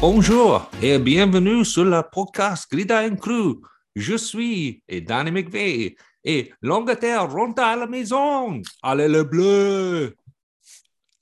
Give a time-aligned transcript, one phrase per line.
[0.00, 3.60] Bonjour et bienvenue sur le podcast Gridiron Crew.
[3.94, 5.94] Je suis Danny McVeigh
[6.24, 8.62] et l'Angleterre rentre à la maison.
[8.82, 10.16] Allez le bleu.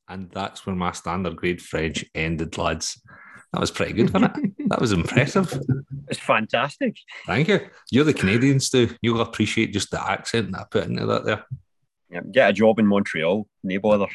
[0.09, 3.03] And that's where my standard grade French ended, lads.
[3.53, 4.53] That was pretty good, wasn't it?
[4.69, 5.61] That was impressive.
[6.09, 6.99] It's fantastic.
[7.27, 7.61] Thank you.
[7.91, 8.91] You're the Canadians, too.
[9.03, 11.45] You'll appreciate just the accent that I put into that there.
[12.11, 14.07] Yeah, get a job in Montreal, no bother.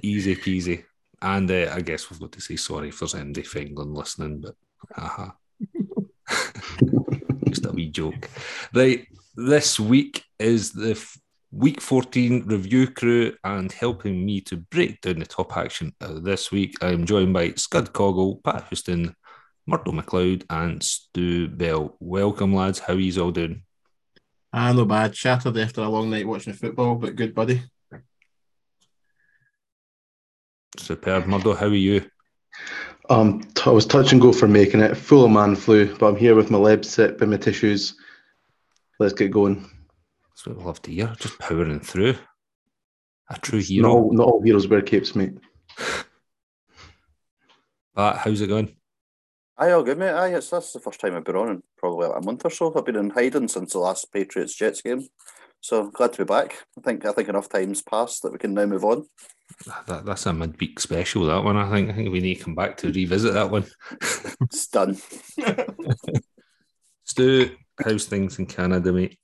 [0.00, 0.84] Easy peasy.
[1.22, 4.40] And uh, I guess we've got to say sorry if there's anybody from England listening,
[4.40, 4.56] but
[4.96, 5.30] uh-huh.
[7.48, 8.28] just a wee joke.
[8.74, 11.16] Right, this week is the f-
[11.52, 16.74] week 14 review crew, and helping me to break down the top action this week,
[16.82, 19.14] I'm joined by Scud Coggle, Pat Houston,
[19.64, 21.96] Murdo McLeod, and Stu Bell.
[22.00, 22.80] Welcome, lads.
[22.80, 23.62] How are you all doing?
[24.52, 25.14] Ah, no bad.
[25.14, 27.62] Shattered after a long night watching football, but good, buddy.
[30.78, 31.26] Superb.
[31.26, 32.04] Murdo, how are you?
[33.10, 34.96] Um, t- I was touch and go for making it.
[34.96, 37.94] Full of man flu, but I'm here with my Lemsip and my tissues.
[38.98, 39.68] Let's get going.
[40.30, 41.12] That's what we love to hear.
[41.18, 42.14] Just powering through.
[43.30, 43.90] A true Not hero.
[43.90, 45.34] all, not all heroes wear capes, mate.
[47.96, 48.74] Pat, how's it going?
[49.58, 50.10] Aye, all good, mate.
[50.12, 52.50] Aye, it's that's the first time I've been on in probably like a month or
[52.50, 52.72] so.
[52.74, 55.06] I've been in hiding since the last Patriots Jets game,
[55.60, 56.64] so glad to be back.
[56.78, 59.06] I think I think enough time's passed that we can now move on.
[59.86, 61.56] That, that's a midweek special, that one.
[61.56, 61.90] I think.
[61.90, 63.64] I think we need to come back to revisit that one.
[64.40, 64.96] It's done.
[67.04, 69.18] Stu, how's things in Canada, mate?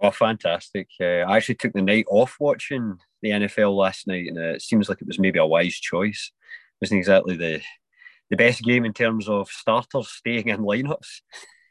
[0.00, 0.88] Oh, fantastic.
[1.00, 4.62] Uh, I actually took the night off watching the NFL last night, and uh, it
[4.62, 6.32] seems like it was maybe a wise choice.
[6.80, 7.60] It wasn't exactly the
[8.30, 11.20] the best game in terms of starters staying in lineups,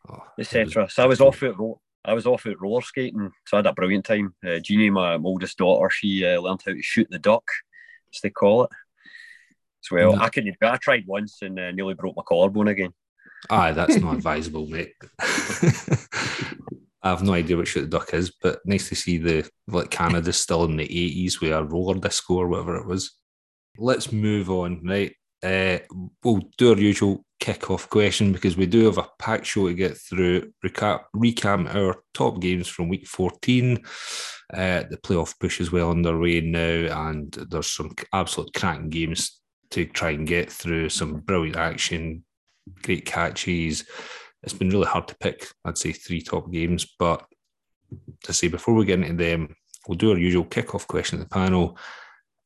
[0.09, 0.89] Oh, etc.
[0.89, 3.67] So I was off at ro- I was off at roller skating, so I had
[3.67, 4.33] a brilliant time.
[4.45, 7.43] Uh, Jeannie, my, my oldest daughter, she uh, learned how to shoot the duck,
[8.13, 8.69] as they call it.
[9.83, 10.21] As well, Mm.
[10.21, 10.55] I couldn't.
[10.61, 12.93] I tried once and uh, nearly broke my collarbone again.
[13.49, 14.93] Aye, that's not advisable, mate.
[17.03, 19.89] I have no idea what shoot the duck is, but nice to see the like
[19.89, 23.17] Canada still in the eighties with a roller disco or whatever it was.
[23.77, 25.15] Let's move on, right?
[25.43, 25.79] Uh,
[26.23, 29.97] we'll do our usual kick-off question because we do have a packed show to get
[29.97, 30.51] through.
[30.63, 33.83] Recap, recap our top games from week fourteen.
[34.53, 39.41] Uh, the playoff push is well underway now, and there's some absolute cracking games
[39.71, 40.89] to try and get through.
[40.89, 42.23] Some brilliant action,
[42.83, 43.85] great catches.
[44.43, 46.85] It's been really hard to pick, I'd say, three top games.
[46.99, 47.25] But
[48.23, 49.55] to say, before we get into them,
[49.87, 51.77] we'll do our usual kick-off question at the panel.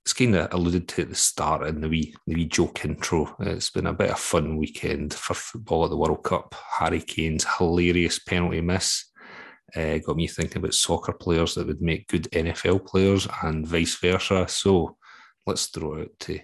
[0.06, 3.36] It's kind of alluded to at the start in the wee, the wee joke intro.
[3.40, 6.54] It's been a bit of fun weekend for football at the World Cup.
[6.78, 9.06] Harry Kane's hilarious penalty miss
[9.76, 13.96] uh, got me thinking about soccer players that would make good NFL players and vice
[13.96, 14.48] versa.
[14.48, 14.98] So
[15.46, 16.40] let's throw it to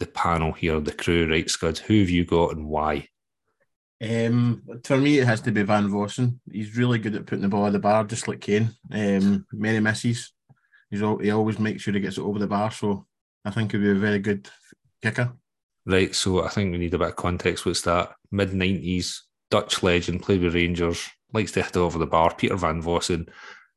[0.00, 1.78] the panel here, the crew, right, Scud?
[1.78, 3.08] Who have you got and why?
[4.02, 6.40] Um, for me, it has to be Van Vossen.
[6.50, 8.70] He's really good at putting the ball at the bar, just like Kane.
[8.90, 10.32] Um, many misses.
[10.94, 12.70] He's al- he always makes sure he gets it over the bar.
[12.70, 13.04] So
[13.44, 14.48] I think he'll be a very good
[15.02, 15.32] kicker.
[15.84, 17.66] Right, so I think we need a bit of context.
[17.66, 18.12] What's that?
[18.30, 22.54] Mid 90s, Dutch legend, played with Rangers, likes to hit it over the bar, Peter
[22.54, 23.28] Van Vossen.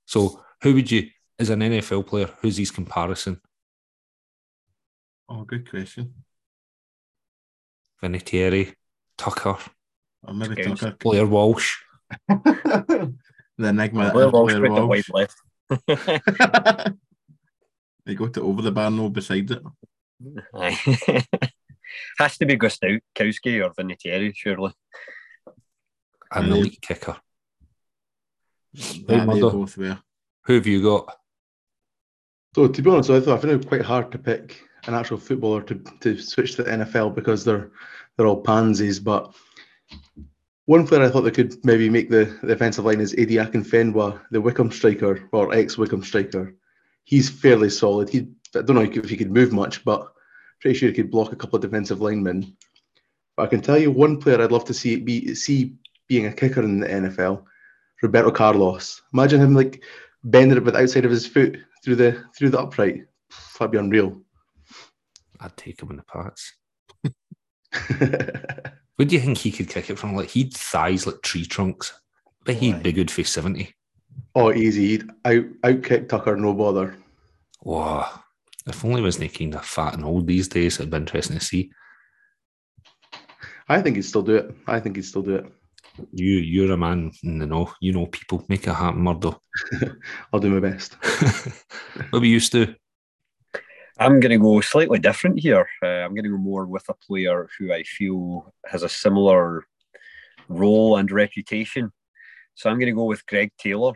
[0.05, 3.41] So, who would you, as an NFL player, who's his comparison?
[5.27, 6.13] Oh, good question.
[8.03, 8.75] Vinatieri,
[9.17, 9.57] Tucker,
[10.23, 10.81] Or maybe Scouts.
[10.81, 10.95] Tucker.
[11.01, 11.77] Blair Walsh.
[12.29, 13.11] the
[13.57, 14.05] enigma.
[14.05, 15.09] that Blair Walsh Blair with the Walsh.
[15.09, 15.29] wide
[15.89, 16.97] left.
[18.07, 19.61] they go to over the bar, no beside it.
[20.55, 21.25] Aye.
[22.19, 24.71] Has to be Gostkowski or Vinatieri, surely.
[26.31, 26.57] and the Aye.
[26.59, 27.17] elite kicker.
[28.73, 29.51] That they Murdo.
[29.51, 29.99] both were.
[30.45, 31.15] Who have you got?
[32.55, 35.17] So to be honest, I thought I found it quite hard to pick an actual
[35.17, 37.71] footballer to, to switch to the NFL because they're
[38.15, 38.99] they're all pansies.
[38.99, 39.33] But
[40.65, 44.21] one player I thought that could maybe make the, the offensive line is Eddie Akinfenwa,
[44.31, 46.55] the Wycombe striker or ex Wycombe striker.
[47.07, 48.09] He's fairly solid.
[48.09, 50.11] He I don't know if he could move much, but
[50.59, 52.57] pretty sure he could block a couple of defensive linemen.
[53.37, 55.75] But I can tell you one player I'd love to see be see
[56.09, 57.45] being a kicker in the NFL,
[58.01, 59.01] Roberto Carlos.
[59.13, 59.83] Imagine him like
[60.25, 63.05] bending it with the outside of his foot through the through the upright.
[63.57, 64.21] That'd be unreal.
[65.39, 66.55] I'd take him in the parts.
[68.97, 70.13] Would you think he could kick it from?
[70.13, 71.93] Like, he'd thighs like tree trunks.
[72.43, 73.73] But he'd be good for 70.
[74.37, 74.87] Oh, easy.
[74.87, 76.95] He'd out outkick Tucker, no bother.
[77.63, 78.23] Wow.
[78.67, 81.71] If only wasn't kind of fat and old these days, it'd be interesting to see.
[83.67, 84.55] I think he'd still do it.
[84.67, 85.45] I think he'd still do it.
[86.13, 87.73] You, you're a man in the know.
[87.81, 88.45] You know people.
[88.47, 89.41] Make it happen, Murdo.
[90.33, 90.95] I'll do my best.
[92.11, 92.75] what we used to.
[93.99, 95.67] I'm going to go slightly different here.
[95.81, 99.65] Uh, I'm going to go more with a player who I feel has a similar
[100.47, 101.91] role and reputation.
[102.53, 103.93] So I'm going to go with Greg Taylor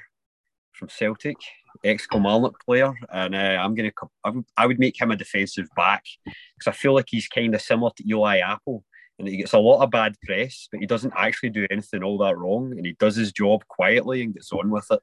[0.81, 1.37] from Celtic,
[1.83, 6.03] ex Kilmarnock player, and uh, I'm going to I would make him a defensive back
[6.25, 8.83] because I feel like he's kind of similar to Eli Apple
[9.19, 12.17] and he gets a lot of bad press, but he doesn't actually do anything all
[12.17, 15.01] that wrong, and he does his job quietly and gets on with it.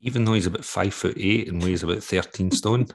[0.00, 2.86] Even though he's about five foot eight and weighs about thirteen stone.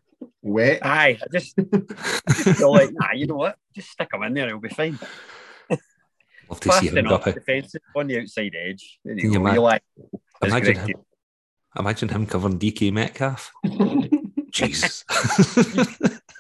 [0.42, 0.84] Wet.
[0.84, 1.56] Aye, I just,
[2.58, 3.58] feel like, nah, you know what?
[3.76, 4.98] Just stick him in there; he'll be fine.
[6.50, 7.24] Love to see him up.
[7.24, 9.00] Defensive on the outside edge.
[9.06, 9.54] There Can you go.
[9.54, 9.78] Eli,
[10.42, 10.96] imagine him,
[11.78, 13.52] imagine him covering DK Metcalf.
[14.52, 15.04] Jesus.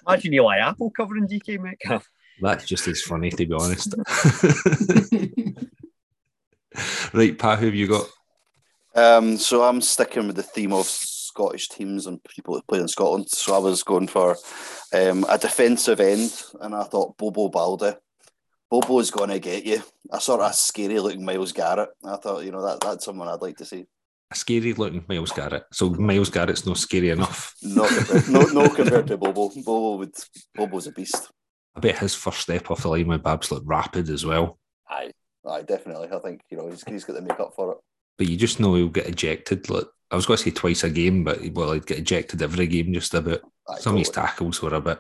[0.08, 2.10] imagine Eli Apple covering DK Metcalf.
[2.42, 3.96] That's just as funny, to be honest.
[7.14, 8.08] right, Pa, who have you got?
[8.96, 12.88] Um, so I'm sticking with the theme of Scottish teams and people that play in
[12.88, 13.30] Scotland.
[13.30, 14.38] So I was going for
[14.94, 17.98] um, a defensive end, and I thought Bobo Baldé.
[18.70, 19.82] Bobo's going to get you.
[20.12, 21.90] I saw a scary looking Myles Garrett.
[22.04, 23.86] I thought, you know, that that's someone I'd like to see.
[24.36, 25.64] A scary looking Myles Garrett.
[25.72, 27.56] So Myles Garrett's not scary enough.
[27.64, 29.50] Not compared, no, no compared to Bobo.
[29.50, 30.14] Bobo would
[30.54, 31.32] Bobo's a beast.
[31.76, 34.60] I bet his first step off the line with Babs looked rapid as well.
[34.90, 35.12] Aye,
[35.48, 36.10] aye, definitely.
[36.12, 37.78] I think you know he's, he's got the makeup for it.
[38.18, 39.70] But you just know he'll get ejected.
[39.70, 42.68] Like I was going to say twice a game, but well, he'd get ejected every
[42.68, 43.40] game just about.
[43.70, 44.02] Aye, Some totally.
[44.02, 45.00] of his tackles were a bit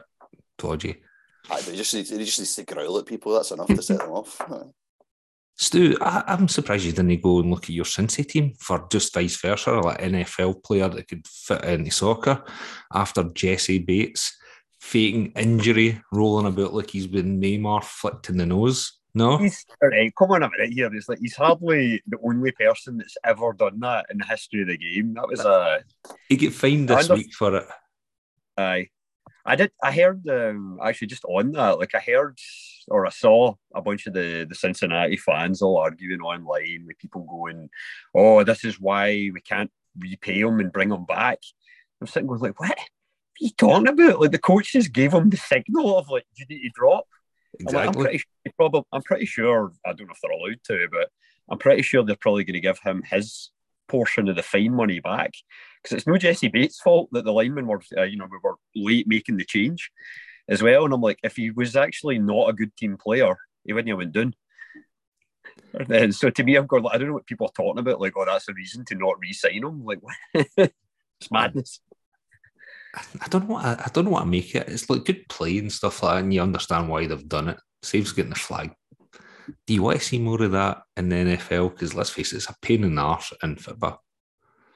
[0.57, 0.95] dodgy.
[1.49, 3.33] Aye, but he just needs, he just needs to growl at people.
[3.33, 4.41] That's enough to set them off.
[5.57, 9.13] Stu, I, am surprised you didn't go and look at your Cincy team for just
[9.13, 12.43] vice versa, like NFL player that could fit into soccer
[12.93, 14.35] after Jessie Bates
[14.81, 18.99] faking injury, rolling about like he's been Neymar flicked in the nose.
[19.13, 20.13] No, he's right.
[20.17, 20.93] Come on a minute here.
[20.93, 24.67] It's like he's hardly the only person that's ever done that in the history of
[24.67, 25.13] the game.
[25.13, 25.83] That was a.
[26.27, 27.65] He get fined this under- week for it.
[28.57, 28.89] Aye,
[29.45, 29.71] I did.
[29.83, 31.77] I heard um, actually just on that.
[31.79, 32.39] Like I heard
[32.87, 37.23] or I saw a bunch of the the Cincinnati fans all arguing online with people
[37.23, 37.69] going,
[38.15, 41.39] "Oh, this is why we can't repay him and bring him back."
[42.01, 42.77] I'm sitting going like, "What?
[43.41, 44.19] are you talking about?
[44.19, 47.05] Like the coaches gave him the signal of like you need to drop.
[47.59, 47.87] Exactly.
[47.87, 49.71] I'm, like, I'm pretty sure, probably, I'm pretty sure.
[49.85, 51.09] I don't know if they're allowed to, but
[51.49, 53.51] I'm pretty sure they're probably going to give him his
[53.87, 55.33] portion of the fine money back
[55.81, 58.55] because it's no Jessie Bates' fault that the linemen were, uh, you know, we were
[58.75, 59.91] late making the change
[60.47, 60.85] as well.
[60.85, 63.97] And I'm like, if he was actually not a good team player, he wouldn't have
[63.97, 64.35] went down.
[65.89, 68.01] And so to me, I'm going, I don't know what people are talking about.
[68.01, 69.83] Like, oh, that's a reason to not re-sign him.
[69.83, 69.99] Like,
[70.33, 71.79] it's madness.
[73.21, 74.69] I don't know what I, I, don't know what to make it.
[74.69, 77.57] It's like good play and stuff like that, and you understand why they've done it.
[77.83, 78.73] Saves getting the flag.
[79.65, 81.71] Do you want to see more of that in the NFL?
[81.71, 84.03] Because let's face it, it's a pain in the arse in football.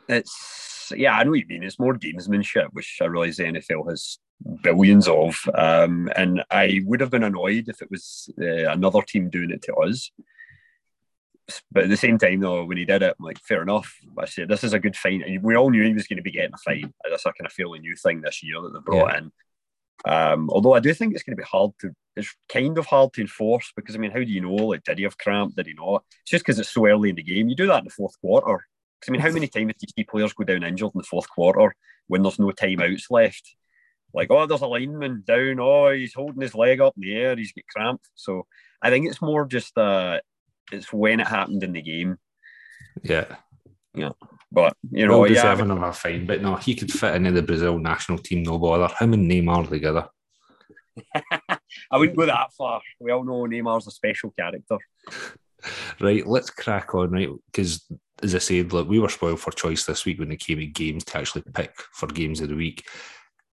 [0.07, 1.63] It's yeah, I know what you mean.
[1.63, 4.17] It's more gamesmanship, which I realise the NFL has
[4.63, 5.39] billions of.
[5.53, 9.61] Um, and I would have been annoyed if it was uh, another team doing it
[9.63, 10.09] to us
[11.71, 13.95] but at the same time, though, when he did it, I'm like, fair enough.
[14.17, 15.39] I said, this is a good fine.
[15.41, 16.93] We all knew he was going to be getting a fine.
[17.09, 19.17] That's a kind of fairly new thing this year that they brought yeah.
[19.19, 19.31] in.
[20.05, 23.13] Um, although I do think it's going to be hard to, it's kind of hard
[23.13, 24.55] to enforce because, I mean, how do you know?
[24.55, 25.55] Like, did he have cramp?
[25.55, 26.03] Did he not?
[26.21, 27.49] It's just because it's so early in the game.
[27.49, 28.65] You do that in the fourth quarter.
[28.99, 31.03] Because, I mean, how many times do you see players go down injured in the
[31.03, 31.73] fourth quarter
[32.07, 33.55] when there's no timeouts left?
[34.13, 35.59] Like, oh, there's a lineman down.
[35.59, 37.35] Oh, he's holding his leg up in the air.
[37.35, 38.01] He's got cramp.
[38.15, 38.47] So
[38.81, 40.19] I think it's more just uh,
[40.71, 42.17] it's when it happened in the game.
[43.03, 43.35] Yeah.
[43.93, 44.11] Yeah.
[44.51, 46.25] But you know, well yeah, deserving of a fine.
[46.25, 48.93] But no, he could fit into the Brazil national team, no bother.
[48.99, 50.07] Him and Neymar together.
[51.91, 52.81] I wouldn't go that far.
[52.99, 54.77] We all know Neymar's a special character.
[55.99, 57.29] Right, let's crack on, right?
[57.51, 57.85] Because
[58.23, 60.65] as I said, look, we were spoiled for choice this week when it came to
[60.65, 62.87] games to actually pick for games of the week.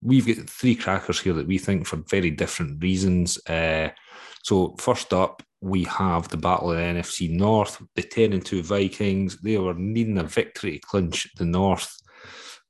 [0.01, 3.37] We've got three crackers here that we think for very different reasons.
[3.47, 3.89] Uh,
[4.43, 8.63] so first up, we have the battle of the NFC North, the 10 and 2
[8.63, 9.37] Vikings.
[9.41, 11.95] They were needing a victory to clinch the North.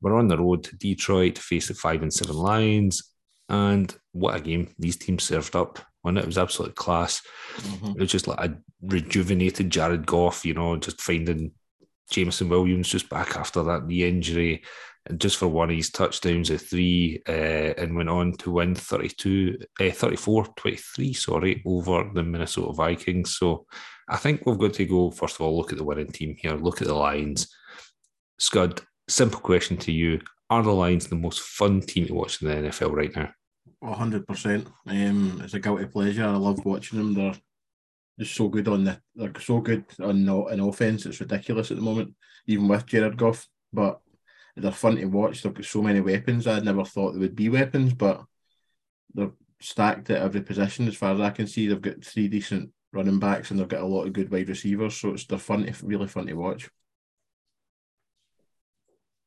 [0.02, 3.14] We're on the road to Detroit to face the 5 and 7 Lions.
[3.48, 7.22] And what a game these teams served up when it was absolute class.
[7.58, 7.92] Mm-hmm.
[7.92, 11.52] It was just like a rejuvenated Jared Goff, you know, just finding
[12.10, 14.64] Jameson Williams just back after that knee injury
[15.08, 18.76] and just for one of his touchdowns, of three, uh, and went on to win
[18.76, 23.38] 32, uh, 34 23, sorry, over the Minnesota Vikings.
[23.38, 23.66] So
[24.08, 26.54] I think we've got to go, first of all, look at the winning team here,
[26.54, 27.50] look at the Lions.
[28.38, 32.48] Scud, simple question to you Are the Lions the most fun team to watch in
[32.50, 33.32] the NFL right now?
[33.84, 34.68] 100%.
[34.86, 36.26] Um, it's a guilty pleasure.
[36.26, 37.14] I love watching them.
[37.16, 37.36] They're
[38.20, 41.08] just so good on the, they're so good on, on offense.
[41.08, 42.14] It's ridiculous at the moment,
[42.46, 43.48] even with Jared Goff.
[43.74, 44.00] But
[44.56, 45.42] they're fun to watch.
[45.42, 46.48] They've got so many weapons.
[46.48, 48.24] I'd never thought there would be weapons, but
[49.14, 51.68] they're stacked at every position as far as I can see.
[51.68, 54.96] They've got three decent running backs and they've got a lot of good wide receivers.
[54.98, 56.70] So it's they're fun to really fun to watch.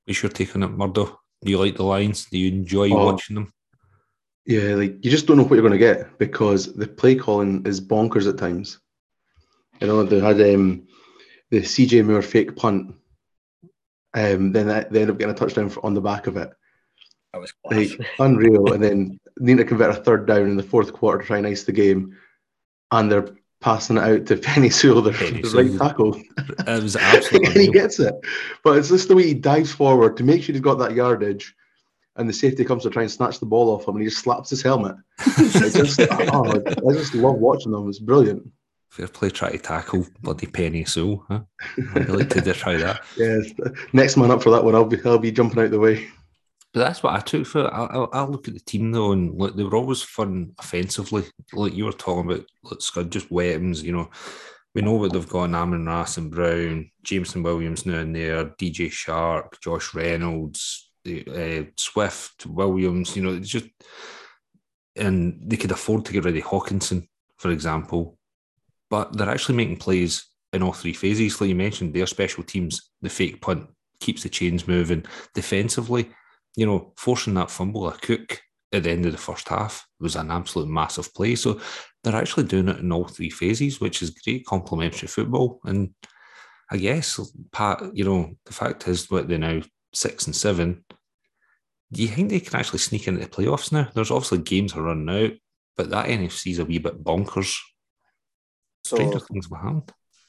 [0.06, 1.18] Is your take on it, Murdo?
[1.42, 2.26] Do you like the Lions?
[2.26, 3.06] Do you enjoy Oh.
[3.06, 3.52] watching them?
[4.46, 7.64] Yeah, like you just don't know what you're going to get because the play calling
[7.64, 8.78] is bonkers at times.
[9.80, 10.86] You know, they had um,
[11.50, 12.94] the CJ Moore fake punt,
[14.14, 16.50] um, then that, they end up getting a touchdown for, on the back of it.
[17.33, 17.52] That was.
[17.64, 18.73] Like unreal.
[18.73, 21.47] and then need to convert a third down in the fourth quarter to try and
[21.47, 22.16] ice the game,
[22.92, 23.28] and they're
[23.61, 27.66] passing it out to Penei Sewell, the, Penei the right tackle, It was and absolutely
[27.66, 28.14] he gets it.
[28.62, 31.54] But it's just the way he dives forward to make sure he's got that yardage.
[32.16, 34.23] And the safety comes to try and snatch the ball off him, and he just
[34.23, 34.94] slaps his helmet.
[35.18, 37.88] I just, oh, I just love watching them.
[37.88, 38.49] It's brilliant.
[38.94, 41.24] Fair play, try to tackle bloody Penei Sewell.
[41.26, 41.40] Huh?
[41.96, 43.02] I'd like to try that.
[43.16, 43.38] Yeah,
[43.92, 44.76] next man up for that one.
[44.76, 46.06] I'll be I'll be jumping out the way.
[46.72, 47.66] But that's what I took for.
[47.74, 51.24] I, I, I look at the team though, and look, they were always fun offensively.
[51.52, 53.82] Like you were talking about, let's go just weapons.
[53.82, 54.10] You know,
[54.76, 56.30] we know what they've got: Amon-Ra St.
[56.30, 63.16] Brown, Jameson Williams now and there, DJ Chark, Josh Reynolds, uh, Swift, Williams.
[63.16, 63.66] You know, it's just,
[64.94, 67.08] and they could afford to get rid of Hockenson,
[67.38, 68.18] for example,
[68.94, 71.40] but they're actually making plays in all three phases.
[71.40, 75.04] Like you mentioned, their special teams, the fake punt keeps the chains moving.
[75.34, 76.10] Defensively,
[76.54, 78.40] you know, forcing that fumble a cook
[78.72, 81.34] at the end of the first half was an absolute massive play.
[81.34, 81.60] So
[82.04, 85.58] they're actually doing it in all three phases, which is great complementary football.
[85.64, 85.92] And
[86.70, 87.18] I guess,
[87.50, 89.60] Pat, you know, the fact is what they're now
[89.92, 90.84] six and seven.
[91.90, 93.88] Do you think they can actually sneak into the playoffs now?
[93.92, 95.32] There's obviously games are running out,
[95.76, 97.56] but that NFC's a wee bit bonkers.
[98.84, 99.82] Stranger So things will happen.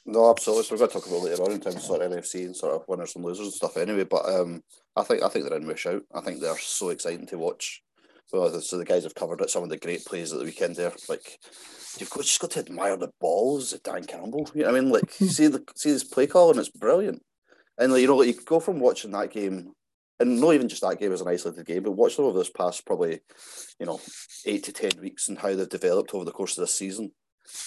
[0.04, 0.64] no, absolutely.
[0.64, 2.56] So we're going to talk about later on in terms of sort of NFC and
[2.56, 3.76] sort of winners and losers and stuff.
[3.76, 4.62] Anyway, but um,
[4.94, 6.02] I think I think they're in wish out.
[6.14, 7.82] I think they're so exciting to watch.
[8.32, 9.50] Well, so the guys have covered it.
[9.50, 11.38] Some of the great plays at the weekend there, like
[11.98, 14.50] you've got, just got to admire the balls of Dan Campbell.
[14.52, 17.22] You know what I mean, like see the see this play call and it's brilliant.
[17.78, 19.72] And like, you know, like, you go from watching that game,
[20.18, 22.50] and not even just that game as an isolated game, but watch them over this
[22.50, 23.20] past probably,
[23.78, 24.00] you know,
[24.46, 27.12] eight to ten weeks and how they've developed over the course of this season.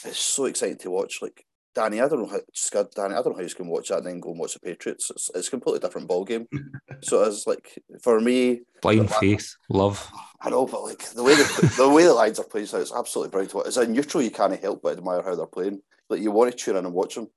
[0.05, 1.21] It's so exciting to watch.
[1.21, 1.45] Like
[1.75, 3.99] Danny, I don't know how Scud, Danny, I don't know how you can watch that
[3.99, 5.09] and then go and watch the Patriots.
[5.11, 6.47] It's, it's a completely different ball game.
[7.01, 10.09] so it's like for me, Blind But- faith, love.
[10.41, 12.93] I know, but like the way the, the way the lines are played, so it's
[12.93, 13.51] absolutely brilliant.
[13.51, 13.67] to watch.
[13.67, 15.81] As a neutral, you can't help but admire how they're playing.
[16.09, 17.27] Like you want to tune in and watch them.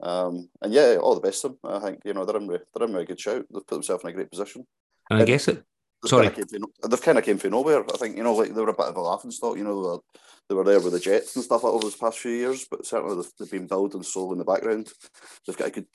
[0.00, 1.58] Um, and yeah, all the best to them.
[1.64, 3.44] I think you know they're in re- they're in a good shout.
[3.50, 4.66] They've put themselves in a great position.
[5.10, 5.64] And I guess it
[6.02, 6.24] They've Sorry.
[6.30, 7.84] kinda came from, they've kind of came from nowhere.
[7.84, 9.56] I think you know, like they were a bit of a laughing stock.
[9.56, 10.02] You know,
[10.52, 12.84] they were, there with the Jets and stuff like over the past few years, but
[12.86, 14.88] certainly they've, they've been building slowly in the background.
[15.46, 15.86] They've got a good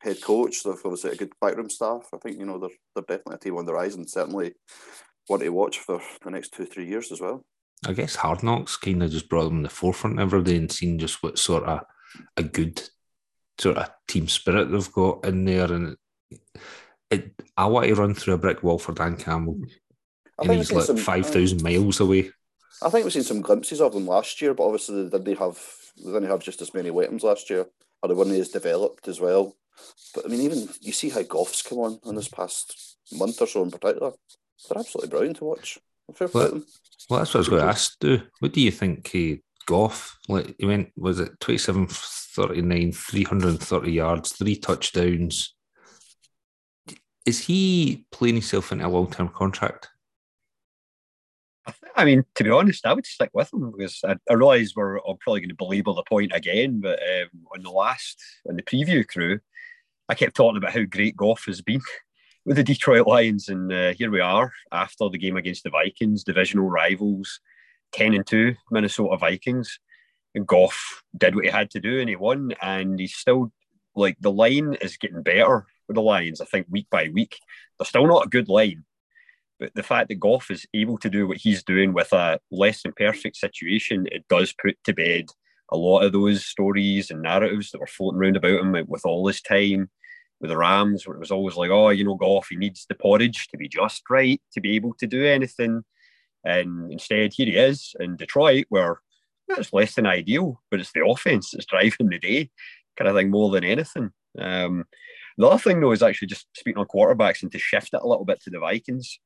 [0.00, 0.62] head coach.
[0.62, 2.08] They've obviously a good backroom staff.
[2.14, 4.54] I think you know they're they're definitely a team on the rise and certainly
[5.26, 7.44] one to watch for the next two three years as well.
[7.86, 10.72] I guess Hard Knocks kind of just brought them in the forefront every day and
[10.72, 11.80] seen just what sort of
[12.36, 12.80] a good
[13.58, 15.70] sort of team spirit they've got in there.
[15.70, 15.96] And
[17.10, 19.58] it, I want to run through a brick wall for Dan Campbell.
[20.38, 22.30] I And think he's like some- uh, 5,000 miles away.
[22.82, 25.58] I think we've seen some glimpses of them last year, but obviously they didn't have
[25.96, 27.66] they didn't have just as many weapons last year,
[28.02, 29.56] or they weren't as developed as well.
[30.14, 33.46] But I mean, even you see how Goff's come on in this past month or
[33.46, 34.12] so in particular.
[34.68, 35.78] They're absolutely brilliant to watch.
[36.14, 36.62] Fair Well.
[37.08, 38.22] Well, that's what I was going to ask, Stu.
[38.40, 44.32] What do you think he Goff, like he went, was it 27 39, 330 yards,
[44.32, 45.54] three touchdowns?
[47.24, 49.88] Is he playing himself into a long term contract?
[51.96, 54.98] I mean, to be honest, I would stick with him because I, I realise we're
[54.98, 56.80] I'm probably going to belabor the point again.
[56.80, 59.40] But um, on the last, on the preview crew,
[60.08, 61.80] I kept talking about how great Goff has been
[62.44, 66.22] with the Detroit Lions, and uh, here we are after the game against the Vikings,
[66.22, 67.40] divisional rivals,
[67.92, 69.80] ten and two Minnesota Vikings,
[70.34, 73.52] and Goff did what he had to do and he won, and he's still
[73.94, 76.42] like the line is getting better with the Lions.
[76.42, 77.38] I think week by week,
[77.78, 78.84] they're still not a good line.
[79.58, 82.82] But the fact that Goff is able to do what he's doing with a less
[82.82, 85.26] than perfect situation, it does put to bed
[85.70, 89.26] a lot of those stories and narratives that were floating around about him with all
[89.26, 89.90] his time
[90.40, 92.94] with the Rams, where it was always like, oh, you know, Goff, he needs the
[92.94, 95.82] porridge to be just right to be able to do anything.
[96.44, 99.00] And instead, here he is in Detroit, where
[99.48, 102.50] it's less than ideal, but it's the offense that's driving the day,
[102.96, 104.10] kind of thing, more than anything.
[104.38, 104.84] Um,
[105.38, 108.06] the other thing, though, is actually just speaking on quarterbacks and to shift it a
[108.06, 109.18] little bit to the Vikings.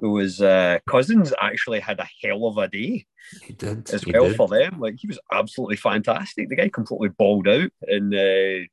[0.00, 3.06] It was uh, Cousins actually had a hell of a day
[3.42, 3.90] He did.
[3.90, 4.36] as he well did.
[4.36, 4.78] for them.
[4.78, 6.48] Like he was absolutely fantastic.
[6.48, 8.66] The guy completely balled out and uh,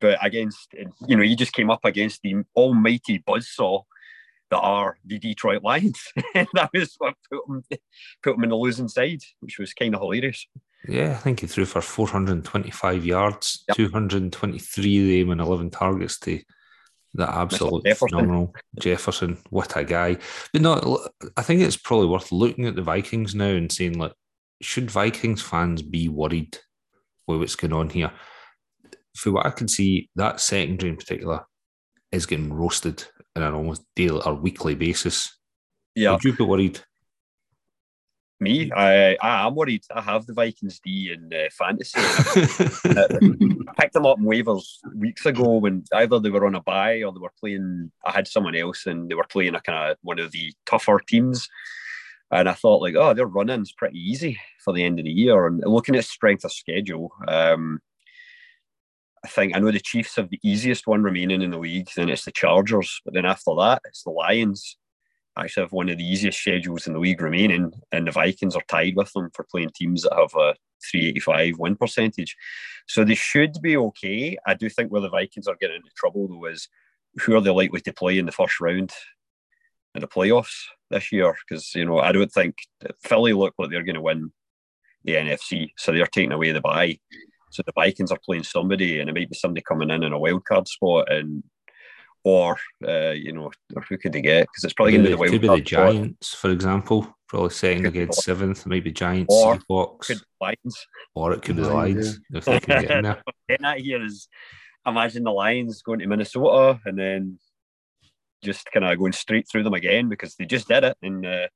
[0.00, 0.74] but against
[1.06, 3.82] you know, you just came up against the almighty buzzsaw
[4.50, 6.00] that are the Detroit Lions.
[6.34, 7.62] and that was what put them,
[8.22, 10.46] put them in the losing side, which was kind of hilarious.
[10.88, 13.76] Yeah, I think he threw for 425 yards, yep.
[13.76, 16.40] 223 of them and 11 targets to
[17.14, 18.08] the absolute Jefferson.
[18.08, 19.38] phenomenal Jefferson.
[19.50, 20.18] What a guy.
[20.52, 24.12] But no, I think it's probably worth looking at the Vikings now and saying, like,
[24.60, 26.58] should Vikings fans be worried
[27.26, 28.10] with what's going on here?
[29.16, 31.44] For what I can see, that secondary in particular
[32.12, 33.04] is getting roasted
[33.36, 35.38] on an almost daily or weekly basis.
[35.94, 36.12] Yeah.
[36.12, 36.80] Would you be worried?
[38.40, 39.82] Me, I, I am worried.
[39.92, 41.94] I have the Vikings D in uh, fantasy.
[41.98, 47.02] I picked them up in waivers weeks ago when either they were on a buy
[47.02, 47.90] or they were playing.
[48.06, 51.00] I had someone else and they were playing a kind of one of the tougher
[51.04, 51.48] teams.
[52.30, 55.10] And I thought, like, oh, their run in's pretty easy for the end of the
[55.10, 55.46] year.
[55.46, 57.80] And looking at strength of schedule, um,
[59.24, 62.08] I think I know the Chiefs have the easiest one remaining in the league, then
[62.08, 63.00] it's the Chargers.
[63.04, 64.77] But then after that, it's the Lions.
[65.38, 68.62] Actually have one of the easiest schedules in the league remaining, and the Vikings are
[68.68, 70.54] tied with them for playing teams that have a
[70.90, 72.36] 385 win percentage.
[72.86, 74.36] So they should be okay.
[74.46, 76.68] I do think where the Vikings are getting into trouble though is
[77.20, 78.92] who are they likely to play in the first round
[79.94, 81.36] in the playoffs this year?
[81.48, 82.56] Because you know I don't think
[83.02, 84.32] Philly look like they're going to win
[85.04, 86.98] the NFC, so they're taking away the bye.
[87.50, 90.18] So the Vikings are playing somebody, and it might be somebody coming in in a
[90.18, 91.42] wild card spot, and
[92.24, 92.56] or
[92.86, 94.42] uh, you know, or who could they get?
[94.42, 97.50] Because it's probably going to be the wild could be the Giants, for example, probably
[97.50, 102.44] second against seventh, maybe Giants, or Seahawks, Lions, or it could be the Lions if
[102.44, 103.22] they can get in there.
[103.60, 104.28] that here is
[104.86, 107.38] imagine the Lions going to Minnesota and then
[108.42, 111.46] just kind of going straight through them again because they just did it and uh,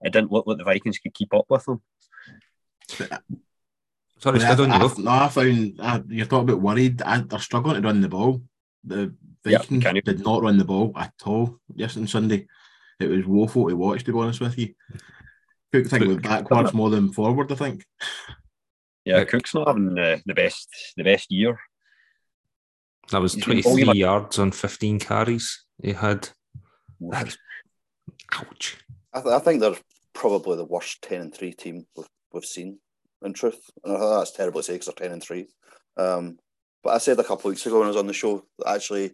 [0.00, 1.82] it didn't look like the Vikings could keep up with them.
[4.18, 7.02] Sorry, I, I, I, no, I found I, you're talking about worried.
[7.02, 8.42] I, they're struggling to run the ball.
[8.84, 12.46] The Vikings yep, did not run the ball at all yesterday Sunday.
[13.00, 14.74] It was woeful to watch, to be honest with you.
[15.72, 17.50] Cook think went backwards more than forward.
[17.50, 17.84] I think.
[19.04, 21.58] Yeah, Cook's not having uh, the best the best year.
[23.10, 25.64] That was twenty three yards on fifteen carries.
[25.82, 26.28] He had.
[27.00, 27.36] That's,
[28.32, 28.76] ouch.
[29.12, 29.74] I, th- I think they're
[30.12, 32.78] probably the worst ten and three team we've, we've seen
[33.24, 33.70] in truth.
[33.84, 35.46] And I know that's terrible to say because they're 10 and 3.
[35.96, 36.38] Um,
[36.82, 38.68] but I said a couple of weeks ago when I was on the show that
[38.68, 39.12] actually,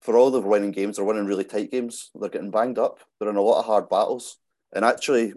[0.00, 2.10] for all the winning games, they're winning really tight games.
[2.14, 3.00] They're getting banged up.
[3.18, 4.38] They're in a lot of hard battles.
[4.72, 5.34] And actually,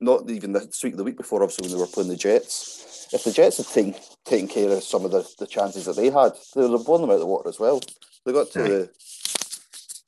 [0.00, 3.24] not even this week, the week before, obviously, when they were playing the Jets, if
[3.24, 6.32] the Jets had taken, taken care of some of the, the chances that they had,
[6.54, 7.80] they would have blown them out of the water as well.
[8.24, 8.90] They got to the,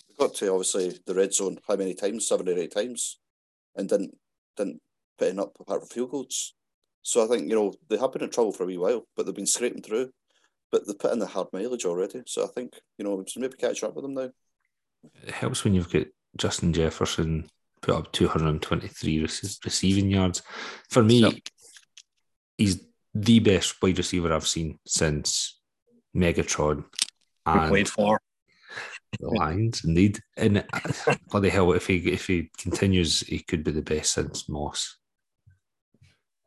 [0.08, 2.26] they got to obviously the red zone how many times?
[2.26, 3.18] Seven or eight times,
[3.76, 4.16] and didn't
[4.56, 4.80] didn't
[5.18, 6.54] put up apart from field goals.
[7.02, 9.24] So I think, you know, they have been in trouble for a wee while, but
[9.24, 10.10] they've been scraping through.
[10.70, 12.22] But they put in the hard mileage already.
[12.26, 14.30] So I think, you know, maybe catch up with them now.
[15.26, 16.06] It helps when you've got
[16.36, 17.48] Justin Jefferson
[17.80, 20.42] put up 223 receiving yards.
[20.90, 21.34] For me, yep.
[22.58, 25.58] he's the best wide receiver I've seen since
[26.14, 26.84] Megatron.
[27.46, 28.20] And played for
[29.18, 30.20] the Lions, indeed.
[30.36, 34.48] And uh, bloody hell, if he if he continues, he could be the best since
[34.48, 34.98] Moss.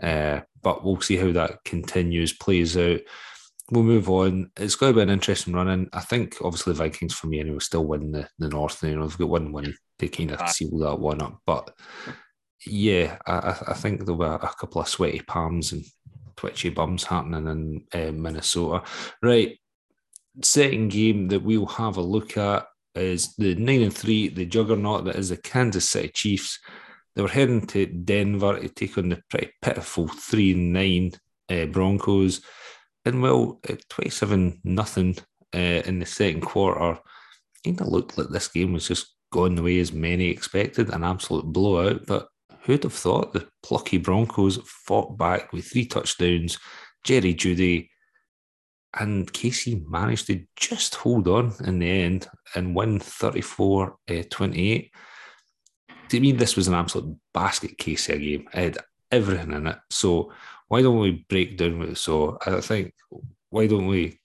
[0.01, 2.99] Uh, but we'll see how that continues, plays out.
[3.71, 4.51] We'll move on.
[4.57, 5.69] It's going to be an interesting run.
[5.69, 8.83] And I think, obviously, the Vikings, for me, anyway, still win the, the North.
[8.83, 11.39] You know, they've got one win to kind of seal that one up.
[11.45, 11.71] But
[12.65, 15.83] yeah, I, I think there'll be a, a couple of sweaty palms and
[16.35, 18.85] twitchy bums happening in uh, Minnesota.
[19.21, 19.57] Right.
[20.41, 25.05] Second game that we'll have a look at is the 9 and 3, the juggernaut
[25.05, 26.59] that is the Kansas City Chiefs
[27.15, 31.11] they were heading to Denver to take on the pretty pitiful 3 9
[31.49, 32.41] uh, Broncos.
[33.05, 35.17] And well, 27 nothing
[35.53, 36.99] uh, in the second quarter,
[37.65, 41.03] kind of looked like this game was just going the way as many expected, an
[41.03, 42.05] absolute blowout.
[42.07, 42.27] But
[42.61, 46.57] who'd have thought the plucky Broncos fought back with three touchdowns,
[47.03, 47.89] Jerry Jeudy,
[48.97, 54.91] and Casey managed to just hold on in the end and win 34 uh, 28
[56.13, 58.47] to me, this was an absolute basket case of a game.
[58.53, 58.77] It had
[59.11, 59.77] everything in it.
[59.89, 60.31] So
[60.67, 62.93] why don't we break down what so I think
[63.49, 64.19] why don't we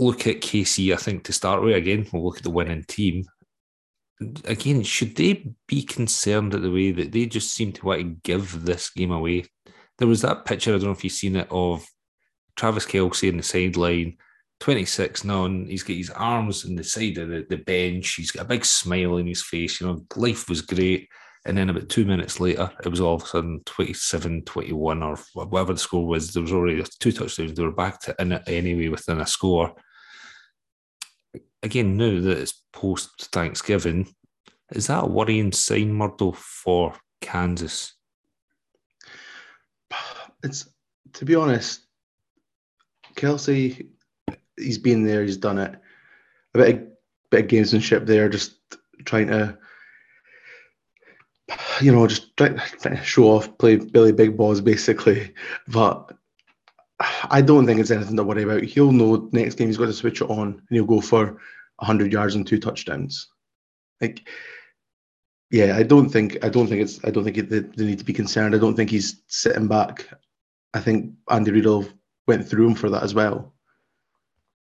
[0.00, 3.24] look at KC, I think, to start with again, we'll look at the winning team.
[4.44, 8.16] Again, should they be concerned at the way that they just seem to want to
[8.22, 9.44] give this game away?
[9.98, 11.86] There was that picture, I don't know if you've seen it, of
[12.56, 14.16] Travis Kelce in the sideline
[14.60, 18.14] 26 now, and he's got his arms on the side of the, the bench.
[18.14, 19.80] He's got a big smile on his face.
[19.80, 21.08] You know, life was great.
[21.46, 25.18] And then about two minutes later, it was all of a sudden 27 21 or
[25.34, 26.32] whatever the score was.
[26.32, 27.54] There was already two touchdowns.
[27.54, 29.74] They were back to in it anyway within a score.
[31.62, 34.14] Again, now that it's post Thanksgiving,
[34.72, 37.94] is that a worrying sign, Murdo, for Kansas?
[40.42, 40.68] It's
[41.14, 41.86] to be honest,
[43.14, 43.88] Kelce,
[44.56, 45.74] he's been there, he's done it.
[46.54, 46.82] A bit of,
[47.30, 48.54] bit of gamesmanship there, just
[49.04, 49.58] trying to,
[51.80, 55.34] you know, just trying, to show off, play Billy Big Balls basically.
[55.68, 56.12] But
[57.30, 58.62] I don't think it's anything to worry about.
[58.62, 61.40] He'll know next game he's got to switch it on and he'll go for
[61.76, 63.28] 100 yards and two touchdowns.
[64.00, 64.28] Like,
[65.50, 67.98] yeah, I don't think I don't think it's I don't think it, they, they need
[67.98, 68.54] to be concerned.
[68.54, 70.08] I don't think he's sitting back.
[70.74, 71.86] I think Andy Riddle
[72.26, 73.52] went through him for that as well.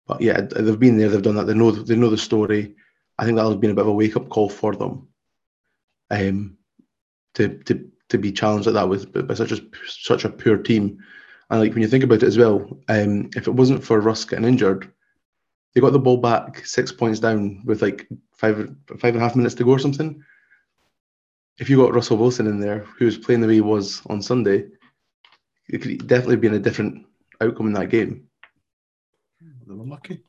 [0.07, 1.47] But yeah, they've been there, they've done that.
[1.47, 2.75] They know they know the story.
[3.17, 5.07] I think that'll have been a bit of a wake up call for them.
[6.09, 6.57] Um,
[7.35, 10.99] to to to be challenged like that with by such a such a poor team,
[11.49, 14.25] and like when you think about it as well, um, if it wasn't for Russ
[14.25, 14.91] getting injured,
[15.73, 19.35] they got the ball back six points down with like five five and a half
[19.35, 20.23] minutes to go or something.
[21.59, 24.21] If you got Russell Wilson in there, who was playing the way he was on
[24.21, 24.65] Sunday,
[25.69, 27.05] it could definitely been a different
[27.41, 28.27] outcome in that game.
[29.67, 30.23] They were lucky.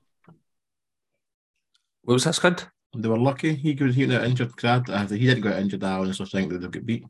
[2.02, 2.64] What was that, Scud?
[2.94, 3.54] They were lucky.
[3.54, 4.56] He could he injured.
[4.56, 7.04] Cause he didn't get injured, I honestly think that they'd get beat.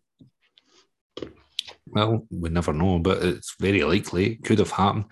[1.87, 5.05] Well, we never know, but it's very likely it could have happened.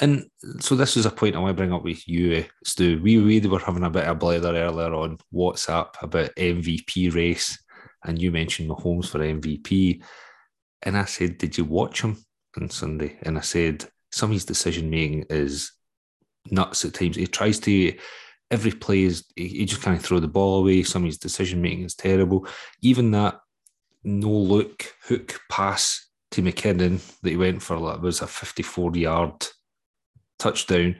[0.00, 3.00] And so this is a point I want to bring up with you, Stu.
[3.02, 7.58] We, we were having a bit of blather earlier on WhatsApp about MVP race,
[8.04, 10.02] and you mentioned Mahomes for MVP.
[10.82, 12.24] And I said, Did you watch him
[12.60, 13.18] on Sunday?
[13.22, 15.72] And I said, Some of his decision making is
[16.50, 17.16] nuts at times.
[17.16, 17.94] He tries to
[18.50, 20.82] every play is he just can't throw the ball away.
[20.82, 22.46] Some of his decision making is terrible.
[22.80, 23.40] Even that
[24.04, 29.46] no look hook pass to McKinnon that he went for that was a 54 yard
[30.38, 30.96] touchdown.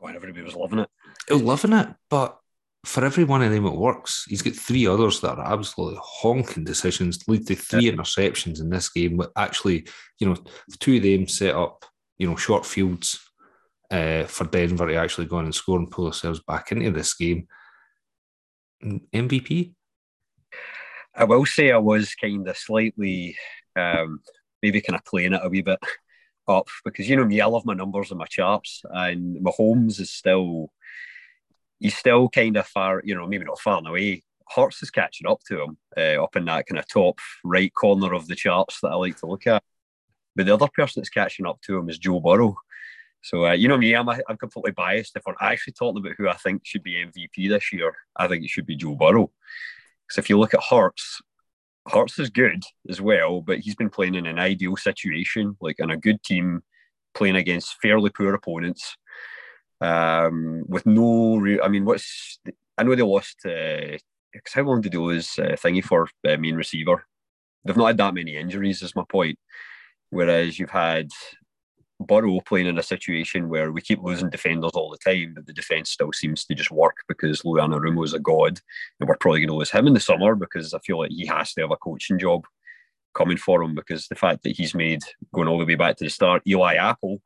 [0.00, 0.88] Oh, everybody was loving it.
[1.30, 2.38] Oh, loving it, but
[2.84, 4.24] for every one of them it works.
[4.28, 7.92] He's got three others that are absolutely honking decisions, lead to three yeah.
[7.92, 9.16] interceptions in this game.
[9.16, 9.86] But actually,
[10.18, 10.36] you know,
[10.80, 11.84] two of them set up,
[12.18, 13.18] you know, short fields
[13.94, 17.14] uh, for Denver to actually go on and score and pull themselves back into this
[17.14, 17.46] game.
[18.82, 19.72] MVP?
[21.14, 23.36] I will say I was kind of slightly,
[23.76, 24.20] um,
[24.62, 25.78] maybe kind of playing it a wee bit
[26.48, 30.10] up because you know me, I love my numbers and my charts, and Mahomes is
[30.10, 30.72] still,
[31.78, 34.24] he's still kind of far, you know, maybe not far away.
[34.48, 38.12] Hurts is catching up to him uh, up in that kind of top right corner
[38.12, 39.62] of the charts that I like to look at.
[40.34, 42.56] But the other person that's catching up to him is Joe Burrow.
[43.24, 45.16] So uh, you know me, I'm I'm completely biased.
[45.16, 48.44] If we're actually talking about who I think should be MVP this year, I think
[48.44, 49.30] it should be Joe Burrow.
[50.06, 51.22] Because if you look at Hurts,
[51.88, 55.90] Hurts is good as well, but he's been playing in an ideal situation, like in
[55.90, 56.62] a good team,
[57.14, 58.94] playing against fairly poor opponents.
[59.80, 62.38] Um, with no, I mean, what's
[62.76, 63.38] I know they lost.
[63.46, 63.96] Uh,
[64.52, 67.06] how long did they lose uh, thingy for uh, main receiver?
[67.64, 69.38] They've not had that many injuries, is my point.
[70.10, 71.08] Whereas you've had
[72.00, 75.52] Burrow playing in a situation where we keep losing defenders all the time, but the
[75.52, 78.60] defence still seems to just work because Lou Anarumo is a god,
[78.98, 81.26] and we're probably going to lose him in the summer because I feel like he
[81.26, 82.44] has to have a coaching job
[83.14, 85.02] coming for him because the fact that he's made
[85.32, 87.22] going all the way back to the start, Eli Apple,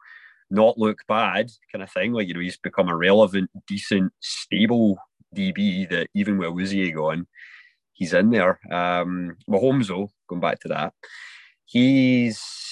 [0.51, 2.13] not look bad kind of thing.
[2.13, 4.99] Like you know, he's become a relevant, decent, stable
[5.35, 7.27] DB that even with Uzie gone,
[7.93, 8.61] he's in there.
[8.71, 10.93] Um, Mahomes though, going back to that,
[11.65, 12.68] he's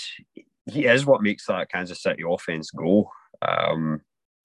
[0.67, 3.11] he is what makes that Kansas City offense go.
[3.47, 4.01] Um,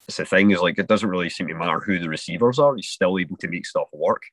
[0.08, 2.76] it's the thing is like it doesn't really seem to matter who the receivers are.
[2.76, 4.24] He's still able to make stuff work.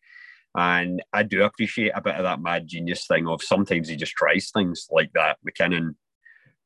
[0.57, 4.13] And I do appreciate a bit of that mad genius thing of sometimes he just
[4.13, 5.95] tries things like that McKinnon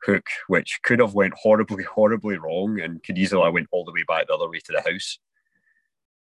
[0.05, 3.93] hook, which could have went horribly, horribly wrong and could easily have went all the
[3.93, 5.19] way back the other way to the house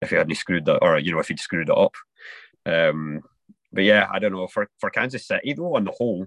[0.03, 1.95] if he hadn't screwed that, or you know, if he'd screwed it up.
[2.67, 3.23] Um,
[3.73, 6.27] but yeah, I don't know for for Kansas City though on the whole,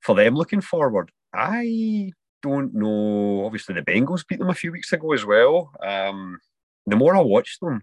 [0.00, 2.12] for them looking forward, I
[2.42, 3.44] don't know.
[3.44, 5.70] Obviously, the Bengals beat them a few weeks ago as well.
[5.82, 6.38] Um,
[6.86, 7.82] the more I watch them,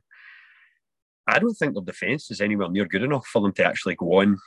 [1.28, 4.22] I don't think their defence is anywhere near good enough for them to actually go
[4.22, 4.38] on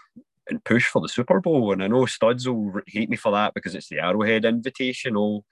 [0.49, 1.73] and push for the Super Bowl.
[1.73, 5.43] And I know Studs will hate me for that because it's the Arrowhead Invitational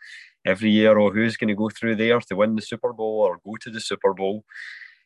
[0.44, 3.38] every year, or who's going to go through there to win the Super Bowl or
[3.44, 4.44] go to the Super Bowl.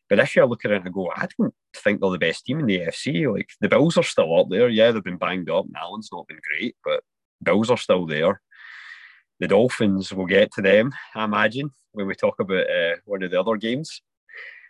[0.09, 2.19] But this year, I look at it and I go, I don't think they're the
[2.19, 3.33] best team in the AFC.
[3.33, 4.69] Like the Bills are still up there.
[4.69, 5.67] Yeah, they've been banged up.
[5.67, 7.03] And Allen's not been great, but
[7.43, 8.41] Bills are still there.
[9.39, 13.31] The Dolphins, will get to them, I imagine, when we talk about uh, one of
[13.31, 14.03] the other games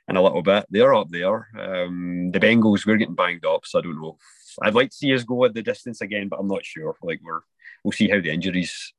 [0.08, 0.66] in a little bit.
[0.70, 1.48] They're up there.
[1.58, 4.18] Um, the Bengals, we're getting banged up, so I don't know.
[4.62, 6.96] I'd like to see us go at the distance again, but I'm not sure.
[7.02, 7.40] Like we're
[7.84, 8.92] we'll see how the injuries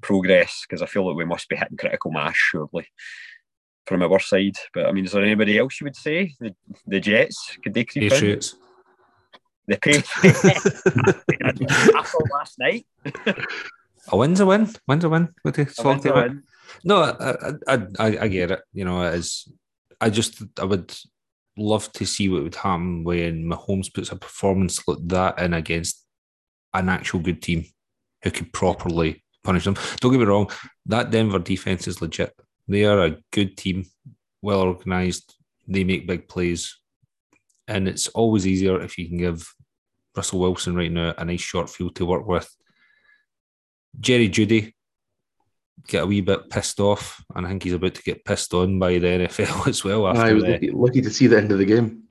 [0.00, 2.86] progress because I feel like we must be hitting critical mass surely
[3.86, 4.56] from our side.
[4.74, 6.54] But I mean, is there anybody else you would say the
[6.86, 8.54] the Jets could they creep Patriots.
[8.54, 8.58] in?
[9.66, 10.82] The Patriots.
[12.32, 12.86] last night.
[14.08, 14.70] A win's a win.
[14.86, 15.34] Win's a win.
[15.42, 16.42] What they A talk win's a win.
[16.84, 18.60] No, I, I, I, I get it.
[18.72, 19.48] You know, it is.
[20.00, 20.94] I just, I would
[21.56, 26.04] love to see what would happen when Mahomes puts a performance like that in against
[26.74, 27.64] an actual good team
[28.22, 29.76] who could properly punish them.
[30.00, 30.50] Don't get me wrong,
[30.86, 32.32] that Denver defense is legit.
[32.68, 33.84] They are a good team,
[34.42, 35.34] well organized.
[35.66, 36.78] They make big plays,
[37.68, 39.52] and it's always easier if you can give
[40.16, 42.48] Russell Wilson right now a nice short field to work with.
[43.98, 44.72] Jerry Jeudy
[45.86, 48.78] get a wee bit pissed off, and I think he's about to get pissed on
[48.78, 50.06] by the NFL as well.
[50.06, 52.04] After I was the, lucky, to see the end of the game.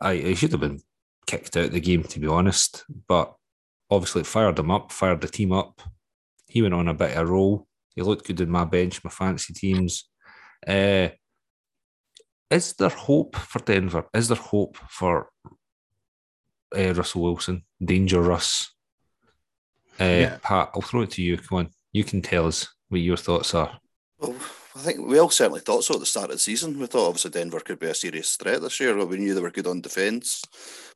[0.00, 0.80] I, he should have been
[1.26, 2.84] kicked out of the game, to be honest.
[3.08, 3.34] But
[3.90, 5.80] obviously, it fired him up, fired the team up.
[6.48, 7.66] He went on a bit of a roll.
[7.94, 10.08] He looked good in my bench, my fantasy teams.
[10.66, 11.08] Uh,
[12.50, 14.04] is there hope for Denver?
[14.14, 15.28] Is there hope for
[16.76, 17.64] uh, Russell Wilson?
[17.84, 18.72] Danger Russ?
[20.00, 20.38] Uh, Yeah.
[20.42, 21.38] Pat, I'll throw it to you.
[21.38, 21.70] Come on.
[21.92, 23.80] You can tell us what your thoughts are.
[24.18, 24.34] Well,
[24.74, 26.78] I think we all certainly thought so at the start of the season.
[26.78, 29.02] We thought obviously Denver could be a serious threat this year.
[29.04, 30.42] We knew they were good on defence.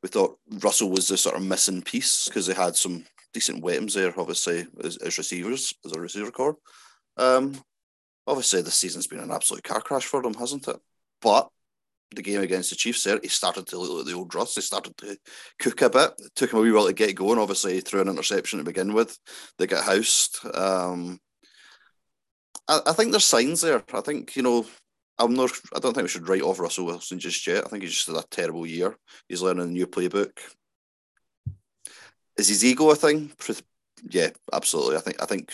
[0.03, 3.95] We thought Russell was the sort of missing piece because they had some decent weapons
[3.95, 6.57] there, obviously, as, as receivers, as a receiver core.
[7.17, 7.59] Um,
[8.27, 10.77] obviously, the season's been an absolute car crash for them, hasn't it?
[11.21, 11.49] But
[12.13, 14.55] the game against the Chiefs there, he started to look like the old Russ.
[14.55, 15.17] He started to
[15.59, 16.11] cook a bit.
[16.19, 17.39] It took him a wee while to get going.
[17.39, 19.17] Obviously, he threw an interception to begin with.
[19.57, 20.39] They got housed.
[20.53, 21.19] Um,
[22.67, 23.83] I, I think there's signs there.
[23.93, 24.65] I think you know.
[25.17, 25.51] I'm not.
[25.75, 27.63] I don't think we should write off Russell Wilson just yet.
[27.65, 28.97] I think he's just had a terrible year.
[29.29, 30.31] He's learning a new playbook.
[32.37, 33.31] Is his ego a thing?
[34.09, 34.95] Yeah, absolutely.
[34.95, 35.21] I think.
[35.21, 35.53] I think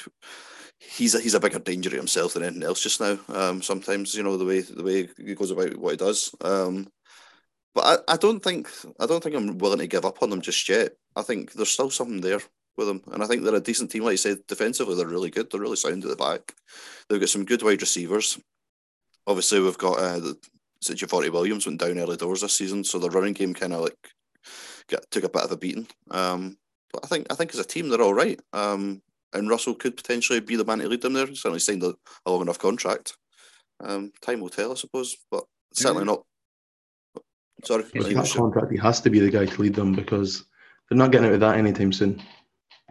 [0.80, 3.18] he's a, he's a bigger danger to himself than anything else just now.
[3.30, 6.34] Um, sometimes you know the way the way he goes about what he does.
[6.42, 6.88] Um,
[7.74, 10.42] but I, I don't think I don't think I'm willing to give up on them
[10.42, 10.94] just yet.
[11.16, 12.42] I think there's still something there
[12.78, 14.04] with them, and I think they're a decent team.
[14.04, 15.52] Like you said, defensively they're really good.
[15.52, 16.54] They're really sound at the back.
[17.10, 18.40] They've got some good wide receivers.
[19.26, 20.38] Obviously, we've got uh, the
[20.84, 24.12] Javonte Williams went down early doors this season, so the running game kind of like
[24.88, 25.88] got, took a bit of a beating.
[26.12, 26.58] Um,
[26.94, 28.40] but I think I think as a team they're all right.
[28.54, 29.02] Um,
[29.34, 31.26] and Russell could potentially be the man to lead them there.
[31.28, 31.94] He certainly signed a,
[32.26, 33.18] a long enough contract.
[33.80, 36.24] Um, time will tell, I suppose, but certainly not.
[37.64, 39.76] Sorry, Is With he that was- contract, he has to be the guy to lead
[39.76, 40.46] them because
[40.90, 42.22] they're not getting out of that anytime soon.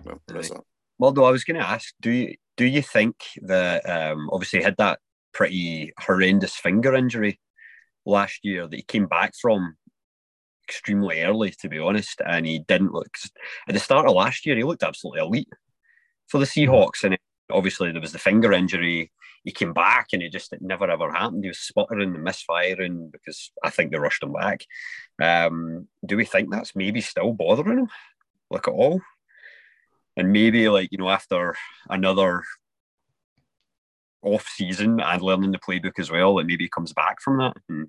[0.04, 0.62] Well, there's that.
[0.98, 4.64] Well, I was going to ask, do you do you think that um, obviously he
[4.64, 4.98] had that
[5.34, 7.38] pretty horrendous finger injury
[8.06, 9.76] last year that he came back from
[10.66, 13.14] extremely early, to be honest, and he didn't look
[13.68, 14.56] at the start of last year.
[14.56, 15.48] He looked absolutely elite
[16.28, 17.18] for the Seahawks, and
[17.50, 19.12] obviously there was the finger injury.
[19.44, 21.44] He came back, and it just it never ever happened.
[21.44, 24.64] He was sputtering and misfiring because I think they rushed him back.
[25.22, 27.88] Um, do we think that's maybe still bothering him,
[28.50, 29.00] like at all?
[30.16, 31.54] and maybe like you know after
[31.88, 32.42] another
[34.22, 37.56] off season and learning the playbook as well, that maybe he comes back from that
[37.68, 37.88] and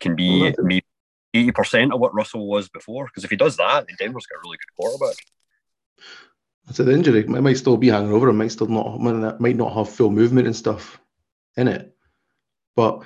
[0.00, 0.86] can be maybe
[1.34, 3.06] eighty percent of what Russell was before.
[3.06, 5.16] Because if he does that, then Denver's got a really good quarterback.
[6.72, 9.74] So the injury it might still be hanging over him, might still not might not-
[9.74, 11.00] have full movement and stuff
[11.56, 11.96] in it.
[12.74, 13.02] But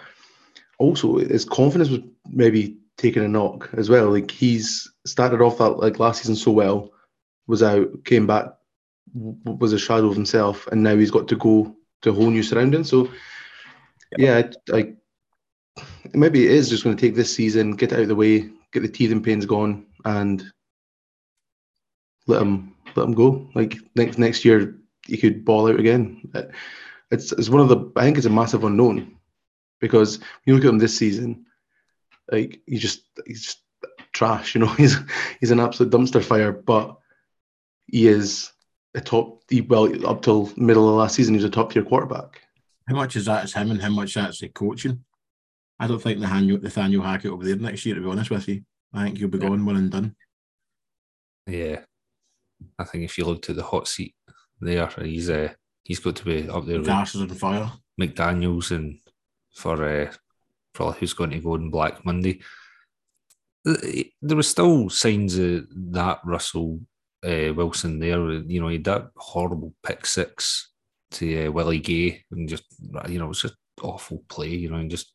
[0.79, 4.11] also his confidence was maybe taking a knock as well.
[4.11, 6.91] Like he's started off that like last season so well,
[7.47, 8.47] was out, came back,
[9.15, 12.43] was a shadow of himself, and now he's got to go to a whole new
[12.43, 12.85] surrounding.
[12.85, 13.11] So
[14.17, 14.95] yeah, I, I
[16.15, 18.51] maybe it is just going to take this season, get it out of the way,
[18.73, 20.45] get the teething pains gone, and
[22.27, 23.51] let him let him go.
[23.55, 26.31] Like next next year, he could ball out again.
[27.11, 29.17] It's it's one of the I think it's a massive unknown
[29.81, 31.47] because when you look at him this season,
[32.31, 33.59] like he just he's just
[34.13, 34.55] trash.
[34.55, 34.97] You know, he's
[35.41, 36.53] he's an absolute dumpster fire.
[36.53, 36.97] But
[37.87, 38.53] he is
[38.95, 39.43] a top.
[39.49, 42.41] He, well, up till middle of last season, he was a top tier quarterback.
[42.89, 45.05] How much is that is him and how much that's the coaching?
[45.79, 48.47] I don't think Nathaniel, Nathaniel Hackett will be there next year, to be honest with
[48.49, 48.63] you.
[48.93, 50.15] I think he'll be gone one and done.
[51.47, 51.81] Yeah,
[52.79, 54.15] I think if you look at the hot seat
[54.61, 55.53] there, he's uh,
[55.85, 57.73] he's got to be up there The with gas is on fire.
[58.01, 58.99] McDaniel's and
[59.55, 60.13] for uh,
[60.73, 62.41] probably who's going to go on Black Monday.
[63.65, 66.81] There was still signs of that Russell
[67.25, 68.31] uh, Wilson there.
[68.31, 70.73] You know, he had that horrible pick six
[71.13, 72.65] to uh, Willie Gay, and just
[73.09, 74.49] you know, it was just awful play.
[74.49, 75.13] You know, and just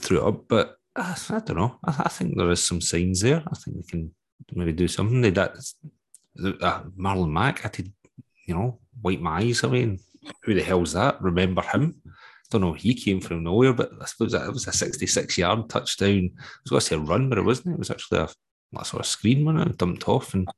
[0.00, 0.48] threw it up.
[0.48, 1.78] But I, I don't know.
[1.84, 3.42] I, I, think there is some signs there.
[3.46, 4.14] I think they can
[4.52, 5.20] maybe do something.
[5.20, 5.56] They that
[6.38, 7.64] uh, Marlon Mack.
[7.64, 7.92] I did,
[8.46, 9.64] you know, wipe my eyes.
[9.64, 9.98] I mean,
[10.42, 11.20] who the hell's that?
[11.22, 12.00] Remember him?
[12.50, 12.72] Don't know.
[12.72, 16.30] He came from nowhere, but I suppose that was a 66 yard touchdown.
[16.36, 17.74] I was going to say a run, but it wasn't.
[17.74, 18.28] It was actually a,
[18.76, 20.48] a sort of screen one and dumped off and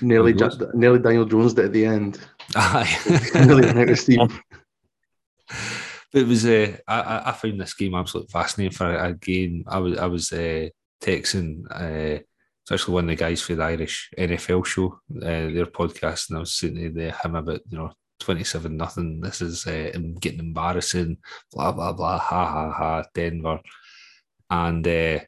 [0.00, 0.34] nearly
[0.74, 2.20] nearly Daniel Jones did at the end.
[2.54, 3.30] Aye.
[3.46, 3.68] nearly
[6.12, 8.76] it was uh, I, I found this game absolutely fascinating.
[8.76, 10.68] For again, I was I was uh,
[11.00, 12.22] texting uh,
[12.72, 16.40] especially one of the guys for the Irish NFL show, uh, their podcast, and I
[16.40, 19.20] was saying to him about you know 27 nothing.
[19.20, 21.18] This is uh, getting embarrassing.
[21.52, 22.18] Blah blah blah.
[22.18, 23.04] Ha ha ha.
[23.14, 23.60] Denver,
[24.48, 25.20] and uh,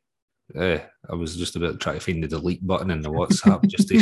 [0.58, 0.78] uh,
[1.10, 3.88] I was just about to try to find the delete button in the WhatsApp just
[3.88, 3.98] to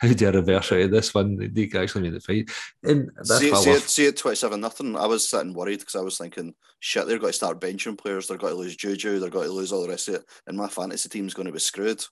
[0.00, 1.36] how do I reverse out of this one?
[1.52, 2.46] They actually made it fine.
[2.84, 4.96] And see, see, it, see it 27 nothing.
[4.96, 8.28] I was sitting worried because I was thinking, shit, they're going to start benching players.
[8.28, 9.18] They're going to lose Juju.
[9.18, 10.24] They're going to lose all the rest of it.
[10.46, 12.04] And my fantasy team's going to be screwed.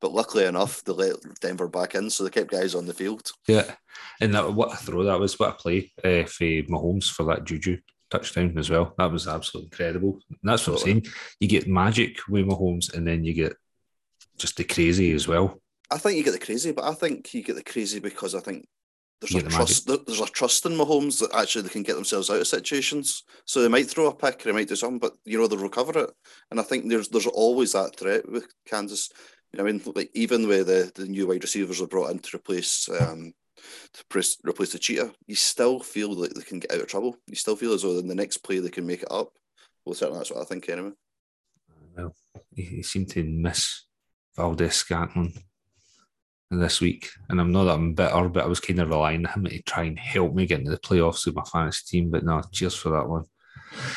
[0.00, 3.30] But luckily enough, they let Denver back in, so they kept guys on the field.
[3.48, 3.74] Yeah,
[4.20, 7.44] and that what a throw that was, what a play uh, for Mahomes for that
[7.44, 7.78] Juju
[8.10, 8.94] touchdown as well.
[8.98, 10.20] That was absolutely incredible.
[10.28, 10.92] And that's what totally.
[10.92, 11.14] I'm saying.
[11.40, 13.54] You get magic with Mahomes, and then you get
[14.36, 15.60] just the crazy as well.
[15.90, 18.40] I think you get the crazy, but I think you get the crazy because I
[18.40, 18.66] think
[19.20, 19.86] there's a the trust.
[19.86, 23.24] There's a trust in Mahomes that actually they can get themselves out of situations.
[23.46, 25.58] So they might throw a pick, or they might do something, but you know they'll
[25.58, 26.10] recover it.
[26.50, 29.10] And I think there's there's always that threat with Kansas.
[29.52, 32.20] You know, I mean, like even with the the new wide receivers are brought in
[32.20, 33.32] to replace um,
[33.94, 37.16] to press, replace the cheater, you still feel like they can get out of trouble.
[37.26, 39.32] You still feel as though in the next play they can make it up.
[39.84, 40.92] Well, certainly that's what I think anyway.
[41.96, 42.14] Well,
[42.54, 43.86] he, seemed to miss
[44.36, 45.34] Valdes-Scantling
[46.50, 49.32] this week, and I'm not that I'm bitter, but I was kind of relying on
[49.32, 52.10] him to try and help me get into the playoffs with my fantasy team.
[52.10, 53.24] But no, cheers for that one.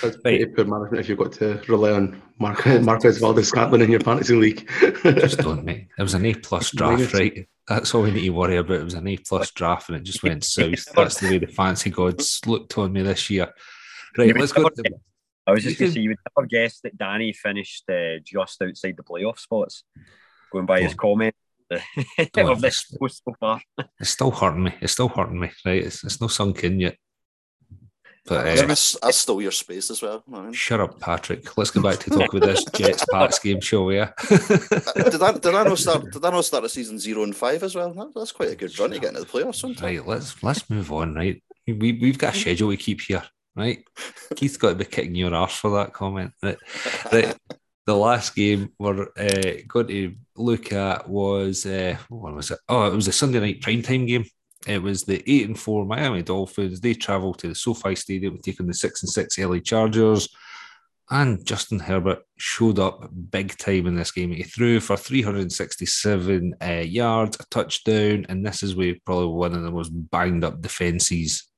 [0.01, 0.55] That's pretty right.
[0.55, 4.69] poor management if you've got to rely on Mark, Marquez Valdes-Scantling in your fantasy league.
[5.03, 5.87] Just don't, mate.
[5.97, 7.47] It was an A plus draft, right?
[7.67, 8.79] That's all we need to worry about.
[8.79, 10.85] It was an A plus draft, and it just went south.
[10.93, 13.53] That's the way the fancy gods looked on me this year.
[14.17, 14.67] Right, let's go.
[14.67, 14.83] To,
[15.47, 18.61] I was just going to say, you would never guess that Danny finished uh, just
[18.61, 19.83] outside the playoff spots,
[20.51, 21.35] going by his comment
[21.71, 23.61] of this post so far.
[23.99, 24.73] It's still hurting me.
[24.81, 25.51] It's still hurting me.
[25.65, 26.97] Right, it's, it's no sunk in yet.
[28.25, 30.23] But uh, that's still your space as well.
[30.31, 30.53] I mean.
[30.53, 31.57] Shut up, Patrick.
[31.57, 33.97] Let's go back to talk about this Jets Pats game, show we?
[33.97, 34.11] Yeah.
[34.29, 37.63] did I did I not start did I not start a season zero and five
[37.63, 37.91] as well?
[37.93, 39.55] That, that's quite a good run to get into the playoffs.
[39.55, 39.81] Sometimes.
[39.81, 41.15] Right, let's let's move on.
[41.15, 43.23] Right, we we've got a schedule we keep here.
[43.55, 43.83] Right,
[44.35, 46.31] Keith's got to be kicking your ass for that comment.
[46.43, 46.57] Right,
[47.11, 47.35] right.
[47.87, 52.59] The last game we're uh, going to look at was uh, what was it?
[52.69, 54.25] Oh, it was a Sunday night primetime game.
[54.67, 56.79] It was the eight and four Miami Dolphins.
[56.79, 60.29] They travelled to the SoFi Stadium, taking the six and six LA Chargers.
[61.09, 64.31] And Justin Herbert showed up big time in this game.
[64.31, 69.63] He threw for 367 uh, yards, a touchdown, and this is where probably one of
[69.63, 71.49] the most banged up defenses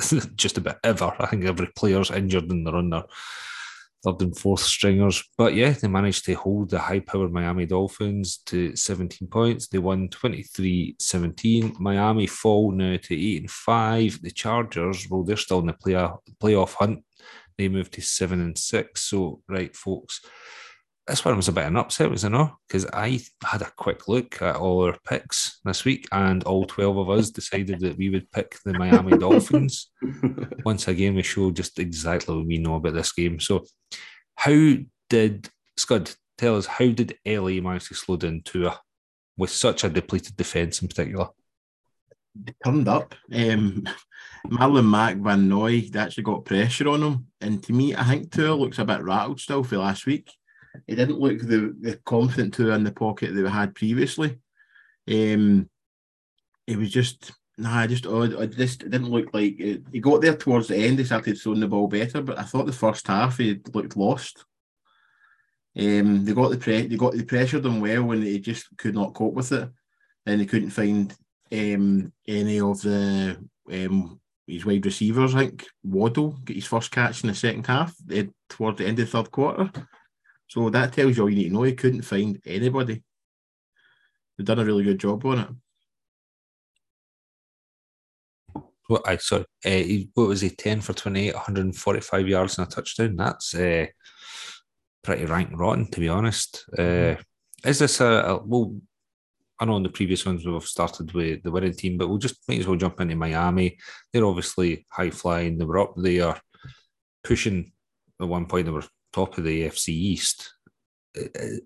[0.34, 1.14] just about ever.
[1.20, 3.04] I think every player's injured and they're on their
[4.04, 5.22] third and fourth stringers.
[5.36, 9.68] But yeah, they managed to hold the high powered Miami Dolphins to 17 points.
[9.68, 11.76] They won 23 17.
[11.78, 14.22] Miami fall now to 8 and 5.
[14.22, 16.10] The Chargers, well, they're still in the play-
[16.42, 17.04] playoff hunt.
[17.56, 19.00] They moved to 7 and 6.
[19.00, 20.20] So, right, folks,
[21.08, 22.56] this one was a bit of an upset, was it not?
[22.68, 26.98] Because I had a quick look at all our picks this week, and all 12
[26.98, 29.90] of us decided that we would pick the Miami Dolphins.
[30.64, 33.40] Once again, we show just exactly what we know about this game.
[33.40, 33.64] So,
[34.36, 34.74] how
[35.08, 38.78] did Scud tell us how did LA manage to slow down Tua
[39.36, 41.28] with such a depleted defence in particular?
[42.34, 43.14] They turned up.
[43.32, 43.84] Um,
[44.46, 47.26] Marlon Mack Van Noy, actually got pressure on him.
[47.40, 50.30] And to me, I think Tua looks a bit rattled still for last week
[50.86, 54.38] he didn't look the, the confident Tua in the pocket that we had previously.
[55.10, 55.68] Um,
[56.66, 58.40] it was just nah, just odd.
[58.40, 59.82] I just didn't look like it.
[59.92, 60.98] he got there towards the end.
[60.98, 64.44] He started throwing the ball better, but I thought the first half he looked lost.
[65.76, 68.94] Um, they got the pre- they got they pressured him well when he just could
[68.94, 69.68] not cope with it,
[70.26, 71.14] and they couldn't find
[71.52, 73.38] um, any of the
[73.70, 75.34] um, his wide receivers.
[75.34, 77.94] I think Waddle get his first catch in the second half,
[78.48, 79.70] toward the end of the third quarter.
[80.48, 81.62] So that tells you all you need to know.
[81.62, 83.04] He couldn't find anybody.
[84.36, 85.48] They've done a really good job on it.
[88.86, 90.48] What I sorry, uh, what was he?
[90.48, 93.16] Ten for 28, 145 yards and a touchdown.
[93.16, 93.86] That's uh,
[95.02, 96.64] pretty rank rotten, to be honest.
[96.78, 97.16] Uh,
[97.64, 98.74] is this a, a well?
[99.60, 102.36] I know in the previous ones we've started with the winning team, but we'll just
[102.48, 103.76] might as well jump into Miami.
[104.12, 105.58] They're obviously high flying.
[105.58, 106.40] They were up there
[107.24, 107.72] pushing.
[108.20, 108.84] At one point, they were
[109.18, 110.54] top of the AFC East.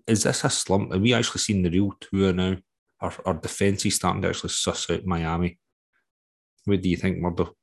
[0.07, 0.91] Is this a slump?
[0.91, 2.57] Have we actually seen the real Tua now?
[2.99, 5.59] Our, our defence is starting to actually suss out Miami.
[6.65, 7.55] What do you think, Murdo?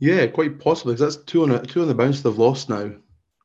[0.00, 0.94] Yeah, quite possibly.
[0.94, 2.90] Because that's two on a, two on the bounce they've lost now,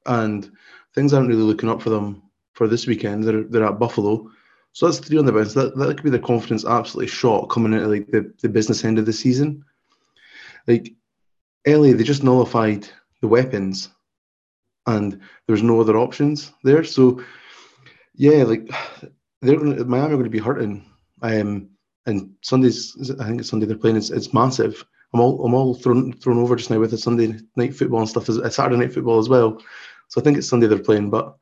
[0.06, 0.50] and
[0.96, 2.24] things aren't really looking up for them
[2.54, 3.24] for this weekend.
[3.24, 4.32] They're they're at Buffalo,
[4.72, 5.54] so that's three on the bounce.
[5.54, 8.98] That that could be their confidence absolutely shot coming into like the, the business end
[8.98, 9.66] of the season.
[10.68, 10.94] Like
[11.68, 12.88] LA, they just nullified
[13.22, 13.90] the weapons,
[14.88, 16.84] and there's no other options there.
[16.84, 17.24] So
[18.16, 18.70] yeah, like
[19.42, 20.86] they're gonna, Miami are going to be hurting.
[21.22, 21.70] Um,
[22.06, 23.96] and Sundays, I think it's Sunday they're playing.
[23.96, 24.84] It's, it's massive.
[25.14, 28.10] I'm all I'm all thrown thrown over just now with the Sunday night football and
[28.10, 28.28] stuff.
[28.30, 29.62] It's Saturday night football as well.
[30.10, 31.12] So I think it's Sunday they're playing.
[31.12, 31.36] But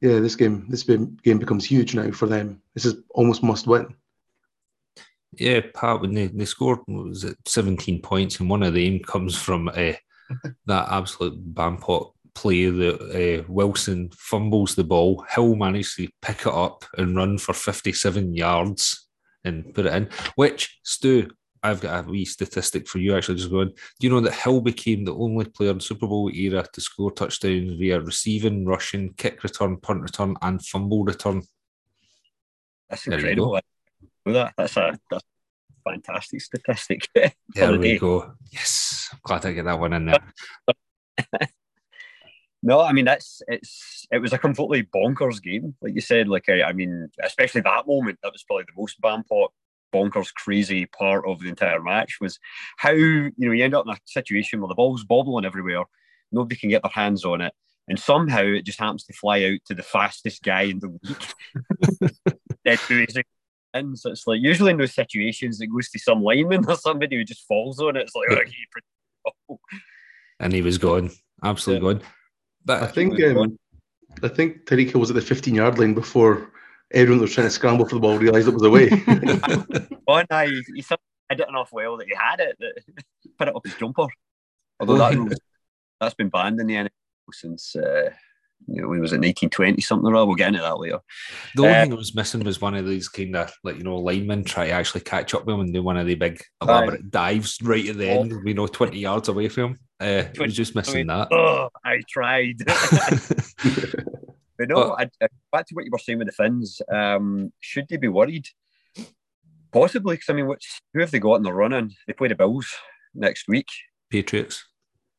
[0.00, 2.62] yeah, this game this game becomes huge now for them.
[2.74, 3.94] This is almost must win.
[5.32, 9.36] Yeah, Pat, when they, they scored was it 17 points, and one of them comes
[9.36, 9.72] from uh,
[10.66, 15.26] that absolute bampot play that uh, Wilson fumbles the ball.
[15.28, 19.08] Hill managed to pick it up and run for 57 yards
[19.44, 21.30] and put it in, which, Stu,
[21.64, 23.70] I've got a wee statistic for you actually just going.
[23.70, 27.10] Do you know that Hill became the only player in Super Bowl era to score
[27.10, 31.42] touchdowns via receiving, rushing, kick return, punt return, and fumble return?
[32.88, 33.58] That's incredible.
[34.26, 34.52] That.
[34.56, 37.08] That's a that's a fantastic statistic.
[37.14, 37.98] there we day.
[37.98, 38.34] go.
[38.52, 39.08] Yes.
[39.12, 40.32] I'm glad I get that one in there.
[42.62, 46.28] no, I mean that's it's it was a completely bonkers game, like you said.
[46.28, 49.48] Like I, I mean, especially that moment, that was probably the most Bampot
[49.94, 52.38] bonkers, crazy part of the entire match was
[52.76, 55.84] how you know you end up in a situation where the ball's bobbling everywhere,
[56.32, 57.52] nobody can get their hands on it,
[57.86, 62.38] and somehow it just happens to fly out to the fastest guy in the league.
[63.74, 67.16] and so it's like usually in those situations it goes to some lineman or somebody
[67.16, 68.02] who just falls on it.
[68.02, 68.52] It's like
[69.48, 69.60] oh,
[70.40, 71.10] and he was gone,
[71.44, 71.94] absolutely yeah.
[71.94, 72.02] gone.
[72.68, 73.58] But I think um,
[74.22, 76.52] I think Tyreek was at the 15 yard line before
[76.92, 78.90] everyone that was trying to scramble for the ball realised it was away.
[80.06, 80.84] oh no, he, he
[81.30, 82.74] hid it enough well that he had it, that
[83.38, 84.06] put it up his jumper.
[84.80, 85.38] Although that,
[85.98, 86.90] that's been banned in the NFL
[87.32, 88.10] since uh,
[88.66, 90.26] you know, when was it 1920 something or other?
[90.26, 91.00] We'll get into that later.
[91.54, 93.84] The only uh, thing that was missing was one of these kind of like you
[93.84, 96.42] know linemen try to actually catch up with him and do one of the big
[96.60, 97.10] elaborate right.
[97.10, 99.78] dives right at the end, you know, 20 yards away from him.
[100.00, 101.28] Uh, 20, was just missing I mean, that.
[101.32, 102.62] Oh, I tried.
[104.58, 106.82] But no, but, I, I, back to what you were saying with the Fins.
[106.92, 108.48] Um, should they be worried?
[109.70, 111.94] Possibly, because I mean, what's, who have they got in the running?
[112.06, 112.74] They play the Bills
[113.14, 113.68] next week.
[114.10, 114.64] Patriots.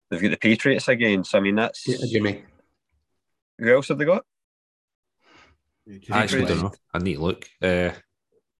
[0.09, 1.23] They've got the Patriots again.
[1.23, 2.43] So I mean, that's yeah, Jimmy.
[3.59, 4.25] Who else have they got?
[6.11, 6.73] I actually don't know.
[6.93, 7.49] I need to look.
[7.61, 7.91] Uh,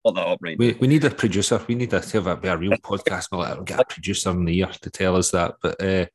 [0.09, 0.57] Put that up right.
[0.57, 1.63] We, we need a producer.
[1.67, 3.27] We need to have a, a real podcast.
[3.31, 5.55] We'll get a producer in the year to tell us that.
[5.61, 6.05] But uh,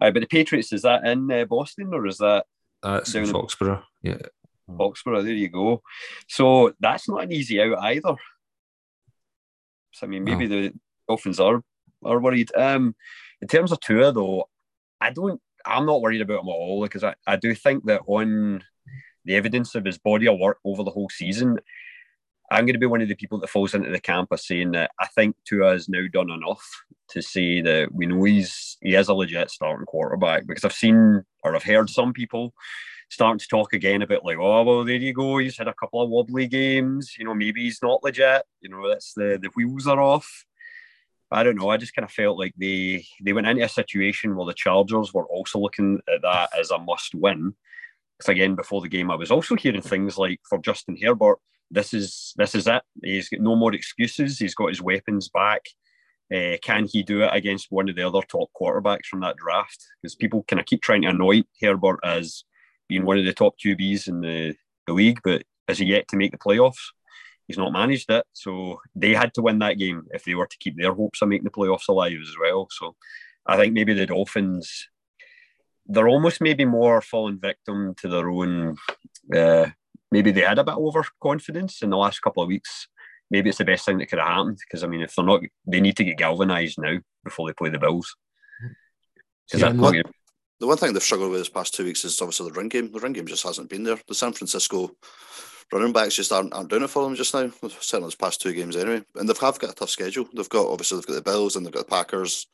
[0.00, 2.46] but the Patriots is that in uh, Boston or is that
[2.82, 3.82] that's in Foxborough.
[4.02, 4.18] Yeah.
[4.68, 5.82] Foxborough, there you go.
[6.28, 8.16] So that's not an easy out either.
[9.92, 10.62] So I mean, maybe no.
[10.62, 10.72] the
[11.08, 11.62] Dolphins are
[12.04, 12.50] are worried.
[12.56, 12.94] Um,
[13.40, 14.48] in terms of Tua, though,
[15.00, 15.40] I don't.
[15.64, 18.64] I'm not worried about him at all because I, I do think that on
[19.26, 21.58] the evidence of his body of work over the whole season,
[22.50, 24.72] I'm going to be one of the people that falls into the camp of saying
[24.72, 26.68] that I think Tua has now done enough
[27.10, 31.24] to say that we know he's he is a legit starting quarterback because I've seen
[31.44, 32.52] or I've heard some people
[33.08, 36.02] starting to talk again about like, oh well, there you go, he's had a couple
[36.02, 39.86] of wobbly games, you know, maybe he's not legit, you know, that's the the wheels
[39.86, 40.44] are off.
[41.32, 41.68] I don't know.
[41.68, 45.14] I just kind of felt like they they went into a situation where the Chargers
[45.14, 47.54] were also looking at that as a must win.
[48.18, 51.38] Because again, before the game, I was also hearing things like for Justin Herbert,
[51.70, 52.82] this is this is it.
[53.02, 54.38] He's got no more excuses.
[54.38, 55.62] He's got his weapons back.
[56.32, 59.84] Uh, can he do it against one of the other top quarterbacks from that draft?
[60.00, 62.44] Because people kind of keep trying to anoint Herbert as
[62.88, 64.54] being one of the top QBs in the,
[64.86, 66.92] the league, but has he yet to make the playoffs?
[67.46, 68.24] He's not managed it.
[68.32, 71.28] So they had to win that game if they were to keep their hopes of
[71.28, 72.68] making the playoffs alive as well.
[72.70, 72.94] So
[73.44, 74.88] I think maybe the Dolphins,
[75.86, 78.76] they're almost maybe more falling victim to their own
[79.34, 79.66] uh,
[80.10, 82.88] maybe they had a bit of overconfidence in the last couple of weeks.
[83.30, 85.40] Maybe it's the best thing that could have happened because I mean, if they're not,
[85.66, 88.16] they need to get galvanised now before they play the Bills.
[89.54, 90.02] Yeah, one,
[90.60, 92.92] the one thing they've struggled with this past two weeks is obviously the run game.
[92.92, 93.98] The run game just hasn't been there.
[94.06, 94.90] The San Francisco
[95.72, 97.50] running backs just aren't, aren't doing it for them just now.
[97.62, 99.02] Certainly, those past two games anyway.
[99.16, 100.26] And they've have got a tough schedule.
[100.34, 102.46] They've got obviously they've got the Bills and they've got the Packers,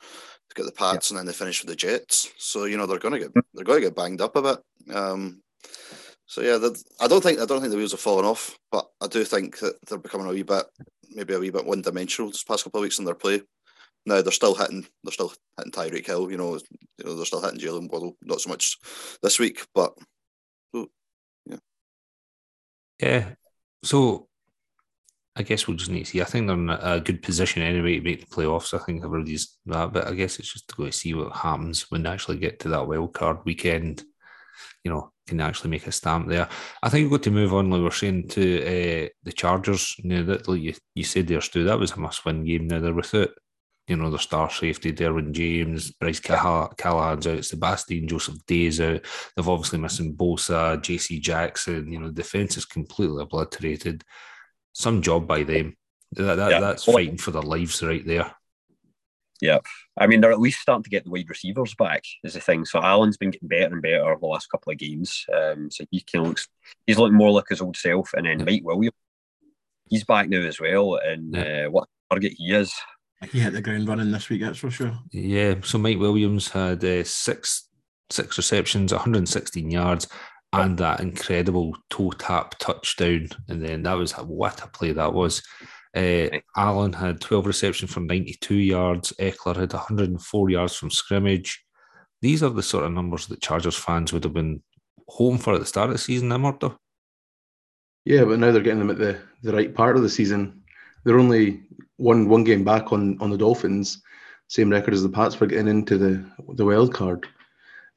[0.48, 1.14] they've got the Pats, yeah.
[1.14, 2.30] and then they finish with the Jets.
[2.38, 4.94] So you know they're going to get they're going to get banged up a bit.
[4.94, 5.42] Um,
[6.27, 6.59] so yeah,
[7.01, 9.59] I don't think I don't think the wheels have fallen off, but I do think
[9.61, 10.66] that they're becoming a wee bit,
[11.11, 13.43] maybe a wee bit one dimensional this past couple of weeks in their play.
[14.07, 14.87] Now they're still hitting.
[15.05, 16.31] They're still hitting Tyreek Hill.
[16.31, 16.55] You know,
[16.99, 18.16] you know, they're still hitting Jalen Waddle.
[18.22, 18.77] Not so much
[19.22, 19.97] this week, but
[20.74, 21.57] yeah.
[23.01, 23.29] Yeah.
[23.85, 24.29] So
[25.37, 26.20] I guess we'll just need to see.
[26.20, 28.74] I think they're in a good position anyway to make the playoffs.
[28.74, 31.91] I think everybody's that, but I guess it's just to go to see what happens
[31.91, 34.03] when they actually get to that wild card weekend.
[34.87, 36.49] You know, can actually make a stamp there.
[36.82, 39.97] I think we've got to move on, like we are saying, to uh, the Chargers.
[39.99, 42.68] You know, that like you, you said there, Stu, that was a must win game.
[42.68, 43.30] Now they're without,
[43.89, 49.01] you know, the star safety, Derwin James, Bryce Callahan's out, Sebastian Joseph Day's out.
[49.34, 51.93] They've obviously missing Bosa, JC Jackson.
[51.93, 54.05] You know, defense is completely obliterated
[54.72, 55.76] some job by them.
[56.12, 56.61] That, that yeah.
[56.61, 58.36] That's fighting for their lives right there.
[59.41, 59.59] Yeah.
[59.99, 62.64] I mean, they're at least starting to get the wide receivers back, is the thing.
[62.64, 65.24] So Allen's been getting better and better over the last couple of games.
[65.34, 66.49] Um, so he kind of looks,
[66.87, 68.12] he's looking more like his old self.
[68.14, 68.45] And then yeah.
[68.45, 68.95] Mike Williams,
[69.89, 70.97] he's back now as well.
[70.97, 71.66] And yeah.
[71.66, 72.72] uh, what target he is.
[73.30, 74.99] He hit the ground running this week, that's for sure.
[75.12, 75.55] Yeah.
[75.62, 77.68] So Mike Williams had uh, six
[78.11, 80.09] six receptions, 116 yards,
[80.53, 83.28] and that incredible toe tap touchdown.
[83.49, 85.43] And then that was what a play that was.
[85.97, 89.14] Uh, Allen had 12 receptions for 92 yards.
[89.18, 91.64] Ekeler had 104 yards from scrimmage.
[92.20, 94.62] These are the sort of numbers that Chargers fans would have been
[95.09, 96.78] home for at the start of the season, Murdo?
[98.05, 100.62] Yeah, but now they're getting them at the, the right part of the season.
[101.05, 101.62] They're only
[101.97, 104.03] one one game back on, on the Dolphins,
[104.49, 106.24] same record as the Pats for getting into the
[106.55, 107.26] the wild card.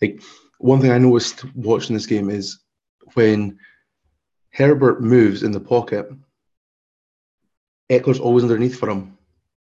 [0.01, 0.21] Like
[0.59, 2.59] one thing I noticed watching this game is
[3.13, 3.57] when
[4.51, 6.09] Herbert moves in the pocket,
[7.89, 9.17] Ekeler's always underneath for him.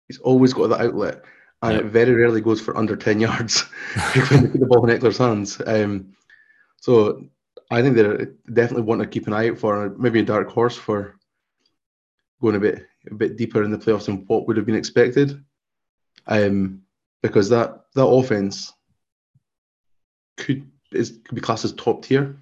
[0.09, 1.25] He's always got that outlet,
[1.63, 1.85] and yep.
[1.85, 3.63] it very rarely goes for under 10 yards
[4.31, 5.61] when they put the ball in Ekeler's hands.
[5.67, 6.15] Um,
[6.81, 7.25] so
[7.71, 10.77] I think they're definitely want to keep an eye out for maybe a dark horse
[10.77, 11.17] for
[12.41, 15.43] going a bit a bit deeper in the playoffs than what would have been expected.
[16.27, 16.83] Um,
[17.23, 18.73] because that that offense
[20.37, 22.39] could is could be classed as top tier,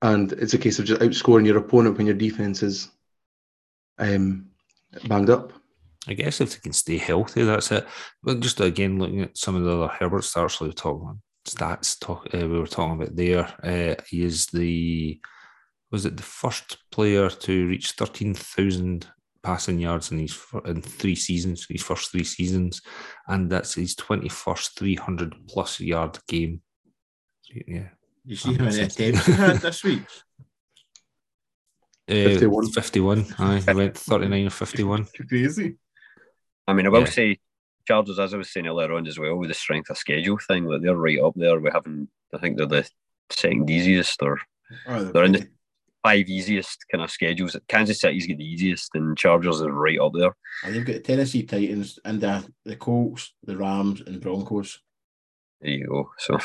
[0.00, 2.88] and it's a case of just outscoring your opponent when your defense is
[3.98, 4.50] um,
[5.06, 5.52] banged up.
[6.06, 7.86] I guess if they can stay healthy, that's it.
[8.22, 11.98] But just again, looking at some of the other Herbert starts we were talking stats,
[11.98, 13.46] talk uh, we were talking about there.
[13.62, 15.20] Uh, he is the
[15.90, 19.06] was it the first player to reach thirteen thousand
[19.42, 22.82] passing yards in his in three seasons, his first three seasons,
[23.28, 26.60] and that's his twenty first three hundred plus yard game
[27.66, 27.88] yeah.
[28.24, 30.02] You see how many attempts he had this week?
[32.08, 32.70] Uh, 51.
[32.70, 33.26] 51.
[33.38, 35.06] Aye, he went 39 or 51.
[35.28, 35.76] Crazy.
[36.66, 37.06] I mean, I will yeah.
[37.06, 37.38] say,
[37.86, 40.64] Chargers, as I was saying earlier on as well, with the strength of schedule thing,
[40.64, 41.58] like they're right up there.
[41.60, 42.88] We haven't, I think they're the
[43.30, 44.38] second easiest, or
[44.88, 45.48] oh, they're in the
[46.02, 47.56] five easiest kind of schedules.
[47.68, 50.34] Kansas City's got the easiest, and Chargers are right up there.
[50.64, 54.80] And they've got the Tennessee Titans and the, the Colts, the Rams, and Broncos.
[55.60, 56.10] There you go.
[56.18, 56.38] So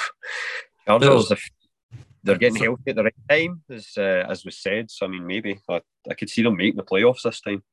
[0.87, 1.49] Cardinals, if
[2.23, 4.91] they're getting healthy at the right time, as uh, as was said.
[4.91, 7.63] So I mean, maybe I, I could see them making the playoffs this time.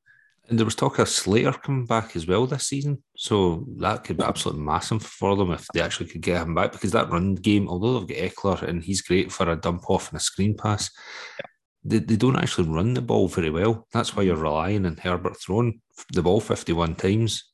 [0.49, 4.19] And there was talk of Slater coming back as well this season, so that could
[4.19, 6.73] be absolutely massive for them if they actually could get him back.
[6.73, 10.11] Because that run game, although they've got Ekeler and he's great for a dump off
[10.11, 10.91] and a screen pass,
[11.41, 11.47] yeah.
[11.85, 13.89] they, they don't actually run the ball very well.
[13.93, 15.81] That's why you're relying on Herbert throwing
[16.13, 17.51] the ball 51 times.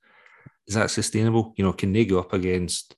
[0.66, 1.54] Is that sustainable?
[1.56, 2.94] You know, can they go up against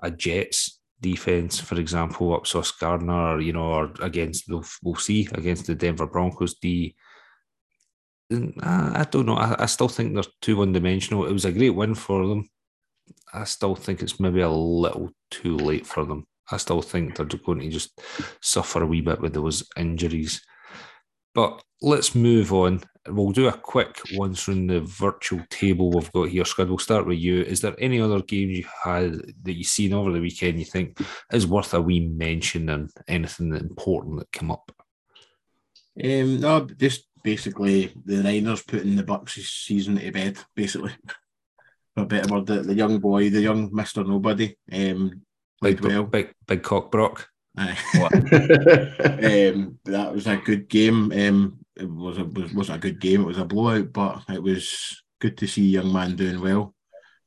[0.00, 5.28] a Jets defense, for example, up Sauce Gardner, you know, or against we'll, we'll see
[5.32, 6.94] against the Denver Broncos D.
[8.30, 9.36] I, I don't know.
[9.36, 11.26] I, I still think they're too one dimensional.
[11.26, 12.48] It was a great win for them.
[13.32, 16.26] I still think it's maybe a little too late for them.
[16.50, 18.00] I still think they're going to just
[18.40, 20.42] suffer a wee bit with those injuries.
[21.38, 22.82] But let's move on.
[23.06, 26.44] We'll do a quick one from the virtual table we've got here.
[26.44, 27.42] Scud, we'll start with you.
[27.42, 29.12] Is there any other games you had
[29.44, 30.98] that you've seen over the weekend you think
[31.32, 34.72] is worth a wee mention and anything important that came up?
[36.02, 40.90] Um, no, just basically the Niners putting the Bucks season to bed, basically.
[41.94, 45.22] For a better word, the, the young boy, the young Mister Nobody, um,
[45.62, 46.02] big, well.
[46.02, 47.28] Big big cock Brock.
[49.54, 51.12] um, that was a good game.
[51.12, 53.22] Um, it was a, was, wasn't a good game.
[53.22, 56.74] It was a blowout, but it was good to see young man doing well.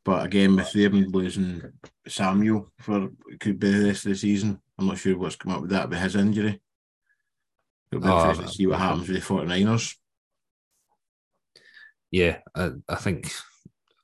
[0.03, 1.61] But again, with them losing
[2.07, 3.09] Samuel for
[3.39, 5.89] could be the rest of the season, I'm not sure what's come up with that
[5.89, 6.59] with his injury.
[7.91, 9.95] It'll be oh, interesting to see what happens with the 49ers.
[12.09, 13.31] Yeah, I, I think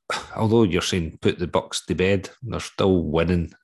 [0.35, 3.51] although you're saying put the Bucks to bed, they're still winning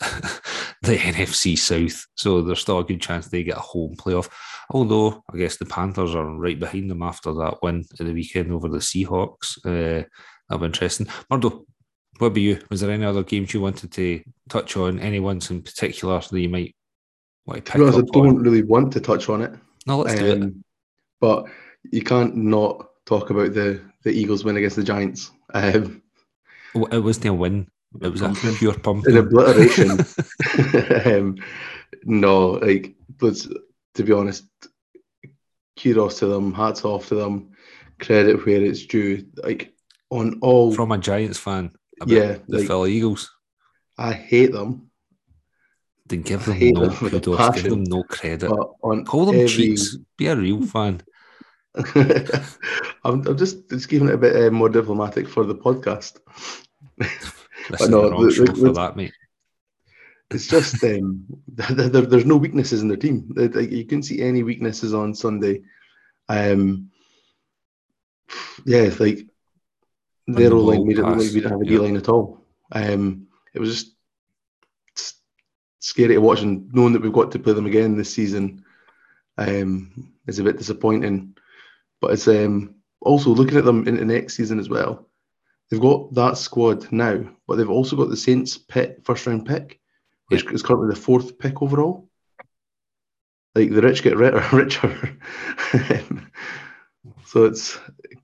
[0.82, 4.30] the NFC South, so there's still a good chance they get a home playoff.
[4.70, 8.52] Although I guess the Panthers are right behind them after that win at the weekend
[8.52, 9.58] over the Seahawks.
[9.66, 10.06] Uh,
[10.50, 11.08] that'll be interesting.
[11.30, 11.66] Murdo,
[12.20, 12.60] What about you?
[12.70, 15.00] Was there any other games you wanted to touch on?
[15.00, 16.76] Any ones in particular that you might
[17.46, 18.24] want to pick honest, I up on?
[18.26, 19.52] don't really want to touch on it.
[19.86, 20.41] No, let's do it.
[20.41, 20.64] Um,
[21.20, 21.46] But
[21.91, 25.32] you can't not talk about the the Eagles win against the Giants.
[25.54, 26.02] Um,
[26.76, 27.68] It wasn't a win.
[28.02, 28.56] It was a Pumping.
[28.56, 29.18] pure an pumping.
[29.18, 29.92] obliteration.
[31.06, 31.36] um,
[32.06, 33.48] no, like, let's
[33.96, 34.46] to be honest,
[35.80, 37.52] kudos to them, hats off to them,
[38.00, 39.26] credit where it's due.
[39.44, 39.74] Like
[40.10, 41.72] on all, From a Giants fan.
[42.02, 43.32] About Yeah, The like- Philly Eagles.
[43.98, 44.90] I hate them,
[46.08, 47.54] Then give them no them kudos.
[47.62, 48.50] Give them no credit.
[48.50, 49.98] on Call them every, cheats.
[50.18, 51.02] Be a real fan.
[53.04, 56.20] I'm, I'm just just keeping it a bit uh, more diplomatic for the podcast.
[57.70, 59.14] But no, the the- for that, mate.
[60.32, 63.34] It's just um, there, there- there's no weaknesses in their team.
[63.38, 65.62] You couldn't see any weaknesses on Sunday.
[66.28, 66.92] Um,
[68.66, 69.28] yeah, it's like
[70.28, 71.66] their the O line made it look like we didn't have a.
[71.66, 72.46] D line at all.
[72.72, 73.96] Um, it was just
[75.80, 78.64] scary to watch, and knowing that we've got to play them again this season
[79.38, 81.36] um, is a bit disappointing.
[82.04, 85.08] But it's um, also looking at them into next season as well.
[85.70, 89.80] They've got that squad now, but they've also got the Saints pick, first round pick,
[90.28, 92.10] which is currently the fourth pick overall.
[93.56, 94.45] Like the rich get richer.
[94.51, 95.18] richer.
[97.26, 97.80] so it's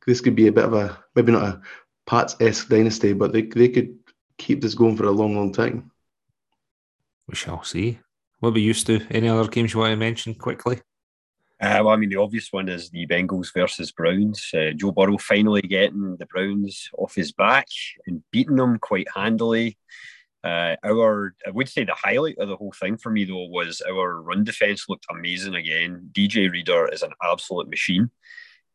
[0.05, 1.61] this could be a bit of a maybe not a
[2.05, 3.97] Pats esque dynasty, but they they could
[4.37, 5.89] keep this going for a long, long time.
[7.29, 7.99] We shall see.
[8.41, 8.99] What we used to?
[9.09, 10.81] Any other games you want to mention quickly?
[11.61, 14.49] Uh, well, I mean, the obvious one is the Bengals versus Browns.
[14.53, 17.67] Uh, Joe Burrow finally getting the Browns off his back
[18.07, 19.77] and beating them quite handily.
[20.41, 23.81] Uh, our, I would say the highlight of the whole thing for me though was
[23.81, 26.09] our run defense looked amazing again.
[26.13, 28.09] DJ Reader is an absolute machine,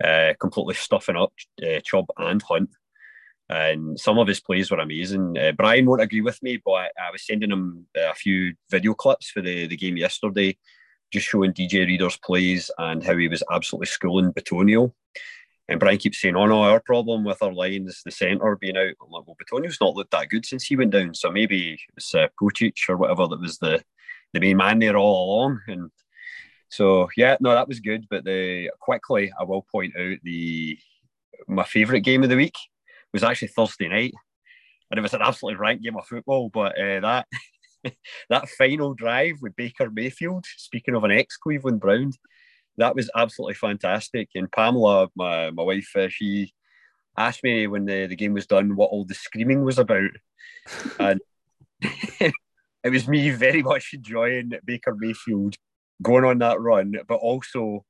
[0.05, 1.33] uh, completely stuffing up
[1.63, 2.69] uh, Chubb and Hunt.
[3.49, 5.39] And some of his plays were amazing.
[5.39, 8.93] Uh, Brian won't agree with me, but I was sending him uh, a few video
[8.93, 10.59] clips for the, the game yesterday
[11.15, 14.93] just showing DJ Reader's plays and how he was absolutely schooling Bitonio.
[15.69, 18.77] And Brian keeps saying, "Oh no, our problem with our line is the centre being
[18.77, 21.79] out." I'm like, "Well, Bitonio's not looked that good since he went down, so maybe
[21.97, 23.83] it's uh, Pocic or whatever that was the
[24.35, 25.91] the main man there all along." And
[26.69, 28.07] so, yeah, no, that was good.
[28.11, 30.79] But the quickly, I will point out the
[31.49, 32.57] my favourite game of the week
[33.15, 34.13] was actually Thursday night,
[34.91, 36.51] and it was an absolutely rank game of football.
[36.51, 37.27] But uh, that
[38.31, 42.13] that final drive with Baker Mayfield, speaking of an ex Cleveland Brown,
[42.77, 44.29] that was absolutely fantastic.
[44.35, 46.53] And Pamela, my, my wife, uh, she
[47.17, 50.11] asked me when the, the game was done what all the screaming was about.
[50.99, 51.21] And
[51.81, 52.33] it
[52.91, 55.57] was me very much enjoying Baker Mayfield
[56.03, 57.85] going on that run, but also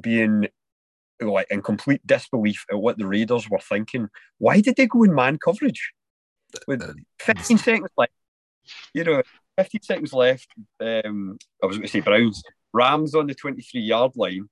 [0.00, 0.48] being
[1.20, 4.08] like in complete disbelief at what the Raiders were thinking.
[4.38, 5.92] Why did they go in man coverage?
[6.66, 6.82] With
[7.20, 8.12] 15 seconds left,
[8.94, 9.22] you know,
[9.58, 10.48] 15 seconds left.
[10.80, 12.42] Um, I was going to say Browns.
[12.72, 14.48] Rams on the 23 yard line.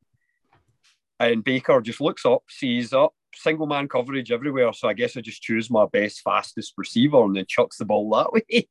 [1.18, 4.72] And Baker just looks up, sees up, single man coverage everywhere.
[4.72, 8.10] So I guess I just choose my best, fastest receiver and then chucks the ball
[8.10, 8.68] that way.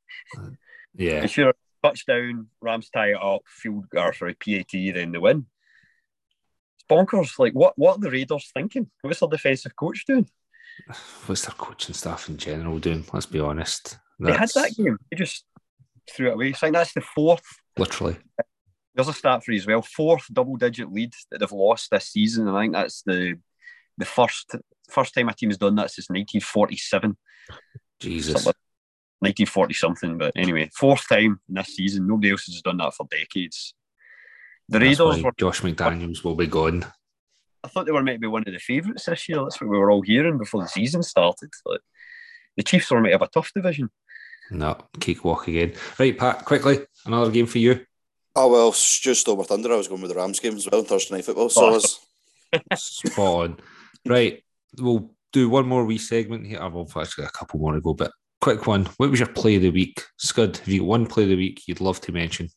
[0.96, 1.22] Yeah.
[1.22, 5.46] And sure, touchdown, Rams tie it up, field or sorry, PAT, then they win.
[6.76, 7.40] It's bonkers.
[7.40, 8.90] Like, what, what are the Raiders thinking?
[9.02, 10.28] What's their defensive coach doing?
[11.26, 13.06] What's their coaching staff in general doing?
[13.12, 13.98] Let's be honest.
[14.20, 14.98] They had that game.
[15.12, 15.46] They just
[16.10, 16.54] threw it away.
[16.54, 17.44] So I think that's the fourth
[17.78, 18.18] Literally.
[18.94, 19.82] there's a stat for you as well.
[19.82, 22.48] Fourth double digit lead that they've lost this season.
[22.48, 23.36] And I think that's the
[23.98, 24.56] the first
[24.90, 27.18] first time a team has done that since 1947.
[28.00, 28.46] Jesus.
[28.46, 28.56] Like
[29.20, 30.18] 1940 something.
[30.18, 32.08] But anyway, fourth time in this season.
[32.08, 33.74] Nobody else has done that for decades.
[34.68, 36.86] The That's Raiders were Josh McDaniels will be gone.
[37.64, 39.42] I thought they were meant to be one of the favourites this year.
[39.42, 41.50] That's what we were all hearing before the season started.
[41.66, 41.82] Like,
[42.58, 43.90] the Chiefs were meant to have a tough division.
[44.52, 45.74] No, cakewalk again.
[46.00, 47.86] Right, Pat, quickly, another game for you.
[48.36, 49.72] Oh well, Stu stole my thunder.
[49.72, 51.50] I was going with the Rams game as well, Thursday night football.
[51.50, 51.70] So oh.
[51.70, 52.00] I was,
[52.76, 53.58] Spot on.
[54.06, 54.44] Right,
[54.80, 56.60] we'll do one more wee segment here.
[56.62, 58.86] Ah, I've actually got a couple more to go, but quick one.
[58.98, 60.04] What was your play of the week?
[60.18, 62.50] Scud, have you got one play of the week you'd love to mention?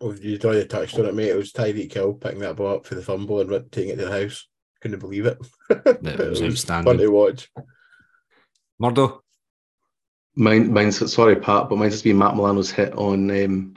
[0.00, 1.30] Oh, you'd already touched on it, mate.
[1.30, 4.04] It was Tyreek Hill picking that ball up for the fumble and taking it to
[4.04, 4.46] the house.
[4.80, 5.38] Couldn't believe it.
[5.70, 6.92] It was outstanding.
[6.92, 7.50] Fun to watch.
[8.78, 9.22] Murdo?
[10.38, 13.74] Mine, mine's sorry, Pat, but mine's just been Matt Milano's hit on um,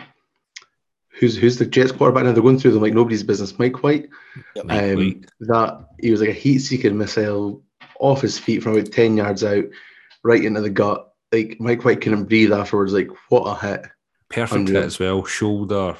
[1.09, 2.33] who's who's the Jets quarterback now.
[2.33, 3.57] They're going through them like nobody's business.
[3.57, 4.09] Mike White.
[4.55, 4.65] Yep.
[4.65, 5.25] Mike Um, White.
[5.39, 7.63] that he was like a heat-seeking missile
[7.99, 9.65] off his feet from about ten yards out,
[10.23, 11.07] right into the gut.
[11.31, 12.93] Like Mike White couldn't breathe afterwards.
[12.93, 13.85] Like what a hit!
[14.29, 14.81] Perfect unreal.
[14.81, 15.25] hit as well.
[15.25, 15.97] Shoulder,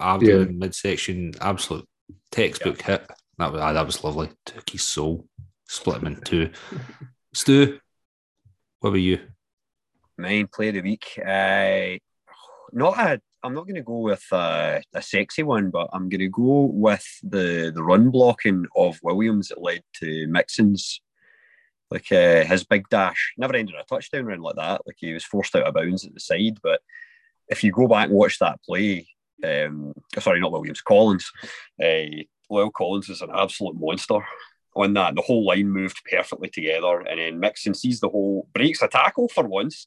[0.00, 1.86] abdomen, midsection, absolute
[2.32, 3.06] textbook hit.
[3.38, 4.30] That was, ah, that was lovely.
[4.46, 5.26] Took his soul,
[5.68, 6.50] split him in two.
[7.34, 7.78] Stu,
[8.80, 9.20] what about you?
[10.20, 11.18] Main play of the week.
[11.18, 11.98] Uh,
[12.72, 13.20] not a.
[13.42, 16.68] I'm not going to go with a, a, sexy one, but I'm going to go
[16.72, 21.00] with the the run blocking of Williams that led to Mixon's
[21.90, 23.32] like uh, his big dash.
[23.38, 24.82] Never ended a touchdown run like that.
[24.86, 26.58] Like he was forced out of bounds at the side.
[26.62, 26.80] But
[27.48, 29.08] if you go back and watch that play,
[29.42, 31.30] um, sorry, not Williams, Collins.
[31.82, 34.20] Uh, La'el Collins is an absolute monster
[34.74, 35.14] on that.
[35.14, 39.28] The whole line moved perfectly together, and then Mixon sees the whole breaks a tackle
[39.28, 39.86] for once.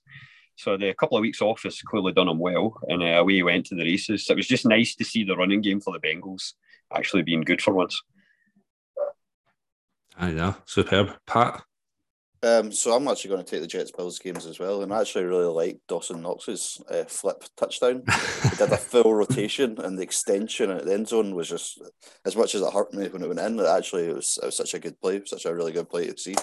[0.55, 3.43] So the couple of weeks off has clearly done him well, and uh, away he
[3.43, 4.25] went to the races.
[4.25, 6.53] So it was just nice to see the running game for the Bengals
[6.95, 8.01] actually being good for once.
[10.15, 11.63] I know, superb, Pat.
[12.43, 14.99] Um, so I'm actually going to take the Jets Bills games as well, and I
[14.99, 18.03] actually really like Dawson Knox's uh, flip touchdown.
[18.43, 21.81] he did a full rotation, and the extension at the end zone was just
[22.25, 23.57] as much as it hurt me when it went in.
[23.57, 26.07] It actually it was, it was such a good play, such a really good play
[26.07, 26.35] to see.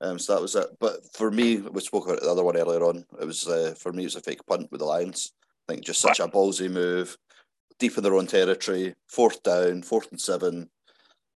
[0.00, 0.66] Um, so that was it.
[0.80, 3.04] But for me, we spoke about the other one earlier on.
[3.20, 5.30] It was uh, for me, it was a fake punt with the Lions.
[5.68, 7.16] I think just such a ballsy move,
[7.78, 10.68] deep in their own territory, fourth down, fourth and seven.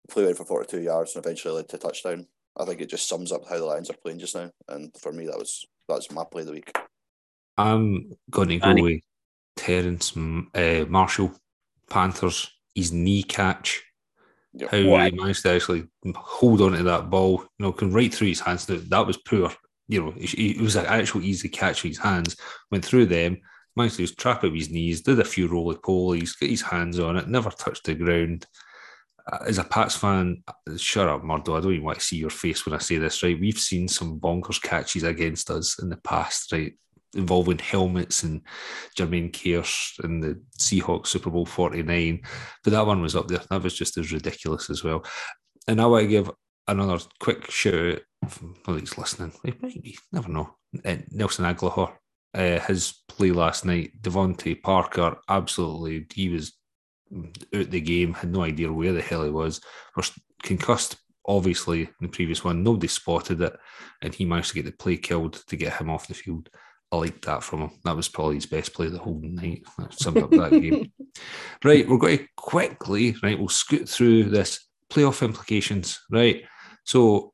[0.10, 2.26] Play went for 42 yards and eventually led to a touchdown.
[2.58, 4.52] I think it just sums up how the Lions are playing just now.
[4.68, 6.76] And for me, that was that's my play of the week.
[7.58, 8.82] I'm going to go Annie.
[8.82, 9.02] with
[9.56, 11.34] Terrace uh, Marshall,
[11.90, 12.52] Panthers.
[12.76, 13.84] His knee catch,
[14.54, 14.70] yep.
[14.70, 15.12] how what?
[15.12, 18.40] he managed to actually hold on to that ball, you know, can right through his
[18.40, 18.68] hands.
[18.68, 19.52] That was poor.
[19.88, 22.36] You know, it was an actual easy catch with his hands.
[22.70, 23.42] Went through them,
[23.76, 27.00] managed to just trap up his knees, did a few roly polies, get his hands
[27.00, 28.46] on it, never touched the ground
[29.46, 30.44] as a Pats fan,
[30.78, 31.56] shut up, Murdo.
[31.56, 33.40] I don't even want to see your face when I say this, right?
[33.40, 36.74] We've seen some bonkers catches against us in the past, right?
[37.14, 38.42] Involving helmets and
[38.98, 42.22] Jermaine Kearse and the Seahawks Super Bowl 49.
[42.64, 43.42] But that one was up there.
[43.50, 45.04] That was just as ridiculous as well.
[45.68, 46.32] And I want to give
[46.68, 48.80] another quick shout out.
[48.80, 49.34] he's listening.
[49.44, 50.56] Maybe, never know.
[50.86, 51.94] Uh, Nelson Agholor,
[52.34, 56.54] uh, his play last night, DeVante Parker, absolutely, he was
[57.56, 59.62] out the game, had no idea where the hell he was.
[59.96, 60.12] Was
[60.44, 62.64] concussed, obviously, in the previous one.
[62.64, 63.56] Nobody spotted it,
[64.02, 66.50] and he managed to get the play killed to get him off the field.
[66.92, 67.72] I liked that from him.
[67.84, 69.64] That was probably his best play the whole night.
[69.78, 70.92] That summed up that game.
[71.64, 76.44] Right, we're going to quickly, right, we'll scoot through this playoff implications, right?
[76.84, 77.34] So,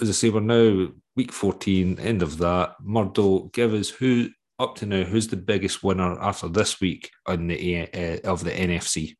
[0.00, 2.74] as I say, we're now week 14, end of that.
[2.82, 7.48] Murdo, give us who up to now, who's the biggest winner after this week on
[7.48, 9.16] the uh, of the NFC?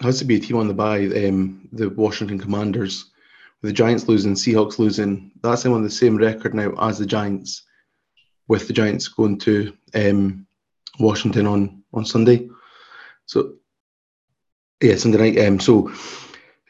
[0.00, 1.06] It has to be a team on the bye.
[1.06, 3.10] Um, the Washington Commanders,
[3.62, 5.32] with the Giants losing, Seahawks losing.
[5.42, 7.64] That's them on the same record now as the Giants,
[8.48, 10.46] with the Giants going to um,
[10.98, 12.48] Washington on on Sunday.
[13.26, 13.54] So
[14.82, 15.46] yeah, Sunday night.
[15.46, 15.90] Um, so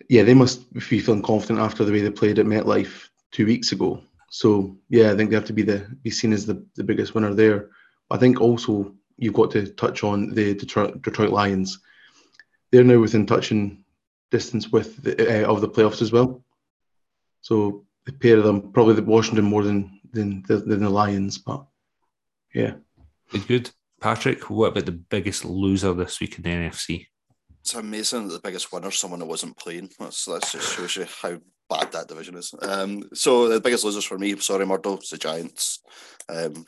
[0.08, 3.72] yeah, they must be feeling confident after the way they played at MetLife two weeks
[3.72, 4.00] ago.
[4.30, 7.14] So yeah, I think they have to be the be seen as the, the biggest
[7.14, 7.70] winner there.
[8.10, 11.80] I think also you've got to touch on the Detroit, Detroit Lions.
[12.70, 13.84] They're now within touching
[14.30, 16.42] distance with the, uh, of the playoffs as well.
[17.40, 21.38] So the pair of them, probably the Washington more than than the, than the Lions,
[21.38, 21.66] but
[22.54, 22.74] yeah,
[23.30, 23.46] good.
[23.46, 24.48] Good, Patrick.
[24.48, 27.06] What about the biggest loser this week in the NFC?
[27.60, 29.90] It's amazing that the biggest winner someone that wasn't playing.
[29.98, 31.38] That's that just shows you how
[31.68, 32.54] bad that division is.
[32.62, 35.82] Um, so the biggest losers for me, sorry, Murdo, it's the Giants.
[36.28, 36.64] Um,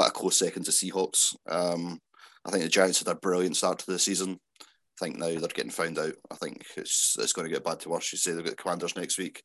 [0.00, 1.36] but a close second to Seahawks.
[1.46, 2.00] Um,
[2.46, 4.38] I think the Giants had a brilliant start to the season.
[4.62, 4.64] I
[5.04, 6.14] think now they're getting found out.
[6.30, 8.10] I think it's it's going to get bad to worse.
[8.10, 9.42] You say they've got the Commanders next week,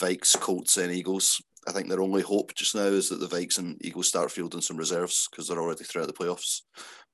[0.00, 1.42] Vikes, Colts, and Eagles.
[1.68, 4.62] I think their only hope just now is that the Vikes and Eagles start fielding
[4.62, 6.62] some reserves because they're already throughout the playoffs.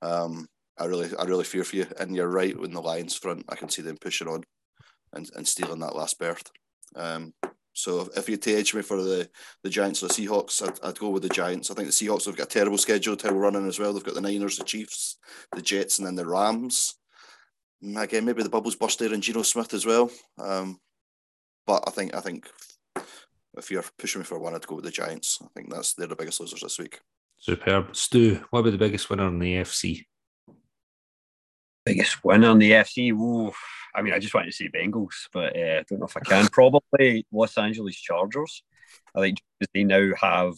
[0.01, 0.47] Um,
[0.79, 1.87] I really, I really fear for you.
[1.99, 4.43] And you're right, when the Lions front, I can see them pushing on
[5.11, 6.49] and, and stealing that last berth.
[6.95, 7.33] Um,
[7.77, 9.29] so if you had to edge me for the,
[9.61, 11.69] the Giants or the Seahawks, I'd, I'd, go with the Giants.
[11.69, 13.93] I think the Seahawks have got a terrible schedule, terrible running as well.
[13.93, 15.17] They've got the Niners, the Chiefs,
[15.55, 16.95] the Jets, and then the Rams.
[17.83, 20.09] Mm, again, maybe the bubbles burst there and Geno Smith as well.
[20.39, 20.79] Um,
[21.67, 22.49] but I think I think
[23.55, 25.37] if you're pushing me for one, I'd go with the Giants.
[25.43, 26.99] I think that's they're the biggest losers this week.
[27.37, 27.95] Superb.
[27.95, 30.03] Stu, what about the biggest winner in the AFC?
[31.85, 33.11] Biggest winner in the AFC?
[33.11, 33.51] Ooh,
[33.97, 36.19] I mean, I just want to say Bengals, but uh, I don't know if I
[36.19, 36.47] can.
[36.51, 38.63] Probably Los Angeles Chargers.
[39.15, 39.39] I think
[39.73, 40.53] they now have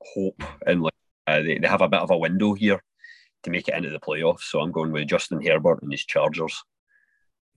[0.00, 0.94] hope and like
[1.26, 2.82] uh, they, they have a bit of a window here
[3.42, 4.44] to make it into the playoffs.
[4.44, 6.62] So I'm going with Justin Herbert and his Chargers.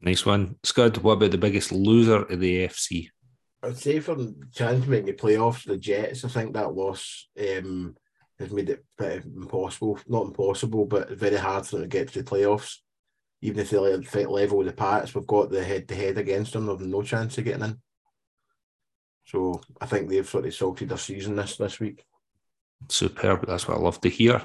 [0.02, 0.98] Nice one, Scud.
[0.98, 3.08] What about the biggest loser in the AFC?
[3.64, 6.26] I'd say for the chance to make the playoffs, the Jets.
[6.26, 7.96] I think that loss um,
[8.38, 9.98] has made it impossible.
[10.08, 12.80] Not impossible, but very hard for them to get to the playoffs
[13.42, 16.54] even if they fight level with the Pats, we've got the head to head against
[16.54, 16.68] them.
[16.68, 17.82] They've no chance of getting in.
[19.26, 22.04] So I think they've sort of salted their season this this week.
[22.90, 23.46] superb.
[23.48, 24.42] That's what I love to hear.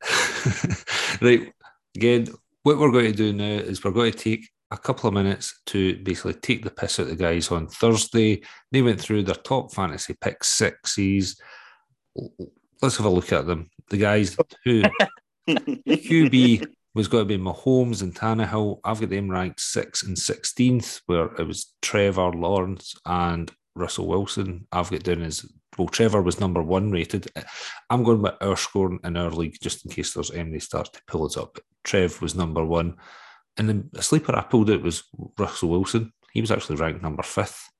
[1.20, 1.52] right.
[1.96, 2.28] Again,
[2.62, 5.62] what we're going to do now is we're going to take a couple of minutes
[5.66, 8.42] to basically take the piss out the guys on Thursday.
[8.70, 11.40] They went through their top fantasy pick sixes.
[12.82, 13.70] Let's have a look at them.
[13.90, 14.82] The guys who
[15.48, 16.66] QB
[16.98, 18.80] was going to be Mahomes and Tannehill.
[18.84, 24.66] I've got them ranked sixth and sixteenth, where it was Trevor Lawrence and Russell Wilson.
[24.72, 25.46] I've got down as
[25.78, 25.86] well.
[25.86, 27.28] Trevor was number one rated.
[27.88, 31.00] I'm going with our score in our league just in case there's any start to
[31.06, 31.58] pull us up.
[31.84, 32.96] Trev was number one.
[33.56, 35.04] And then a sleeper I pulled it was
[35.38, 36.12] Russell Wilson.
[36.32, 37.70] He was actually ranked number fifth.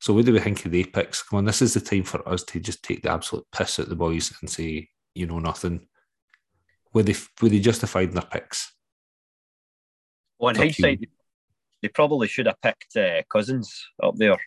[0.00, 1.22] So what do we think of the picks?
[1.22, 3.88] Come on, this is the time for us to just take the absolute piss at
[3.88, 5.88] the boys and say, you know nothing.
[6.92, 8.72] Were they were they justified in their picks?
[10.38, 11.08] Well, in hindsight,
[11.82, 14.38] they probably should have picked uh, Cousins up there,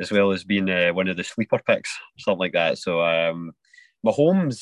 [0.00, 2.78] as well as being uh, one of the sleeper picks, something like that.
[2.78, 3.52] So um,
[4.04, 4.60] Mahomes,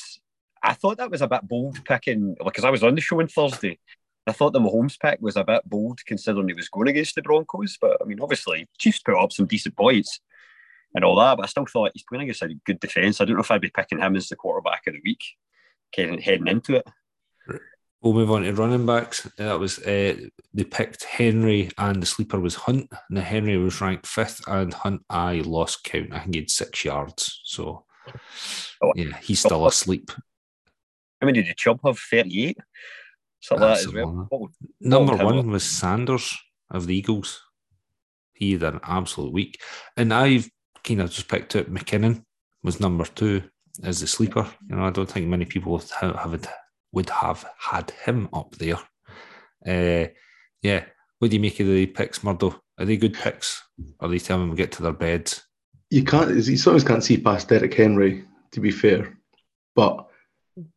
[0.63, 3.27] I thought that was a bit bold picking, because I was on the show on
[3.27, 3.79] Thursday.
[4.27, 7.23] I thought the Mahomes pick was a bit bold considering he was going against the
[7.23, 7.77] Broncos.
[7.81, 10.19] But I mean, obviously, Chiefs put up some decent points
[10.93, 11.37] and all that.
[11.37, 13.19] But I still thought he's playing against a good defence.
[13.19, 15.23] I don't know if I'd be picking him as the quarterback of the week,
[15.95, 16.87] heading into it.
[18.01, 19.29] We'll move on to running backs.
[19.37, 20.15] That was uh,
[20.53, 22.91] they picked Henry and the sleeper was Hunt.
[23.11, 26.11] Now Henry was ranked fifth and Hunt I lost count.
[26.11, 27.41] I think he had six yards.
[27.43, 27.85] So
[28.81, 30.09] oh, yeah, he's still asleep.
[31.21, 31.99] How many did Chubb have?
[31.99, 32.57] Thirty-eight.
[33.39, 34.27] Something like that as well.
[34.29, 36.35] What, what Number one was Sanders
[36.71, 37.39] of the Eagles.
[38.33, 39.61] He had an absolute week,
[39.95, 40.49] and I've
[40.83, 42.23] kind of just picked out McKinnon
[42.63, 43.43] was number two
[43.83, 44.47] as the sleeper.
[44.67, 46.33] You know, I don't think many people have, have
[46.91, 48.79] would have had him up there.
[49.67, 50.09] Uh,
[50.61, 50.85] yeah.
[51.19, 52.59] What do you make of the picks, Murdo?
[52.79, 53.61] Are they good picks?
[53.99, 55.43] Are they telling them to get to their beds?
[55.89, 56.33] You can't.
[56.33, 58.25] You sometimes can't see past Derrick Henry.
[58.53, 59.17] To be fair,
[59.75, 60.09] but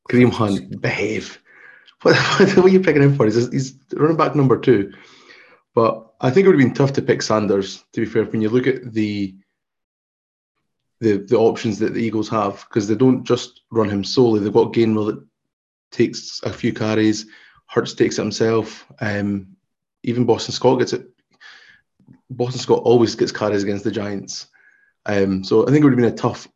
[0.09, 1.41] Kareem Hunt behave.
[2.03, 2.17] What,
[2.57, 3.25] what are you picking him for?
[3.25, 4.93] He's, he's running back number two.
[5.75, 7.83] But I think it would have been tough to pick Sanders.
[7.95, 9.35] To be fair, when you look at the
[11.01, 14.41] the the options that the Eagles have, because they don't just run him solely.
[14.41, 15.27] They've got Gainwell that
[15.95, 17.27] takes a few carries.
[17.67, 18.87] Hurts takes it himself.
[19.01, 19.57] Um,
[20.03, 21.07] even Boston Scott gets it.
[22.29, 24.49] Boston Scott always gets carries against the Giants.
[25.07, 26.49] Um, so I think it would have been a tough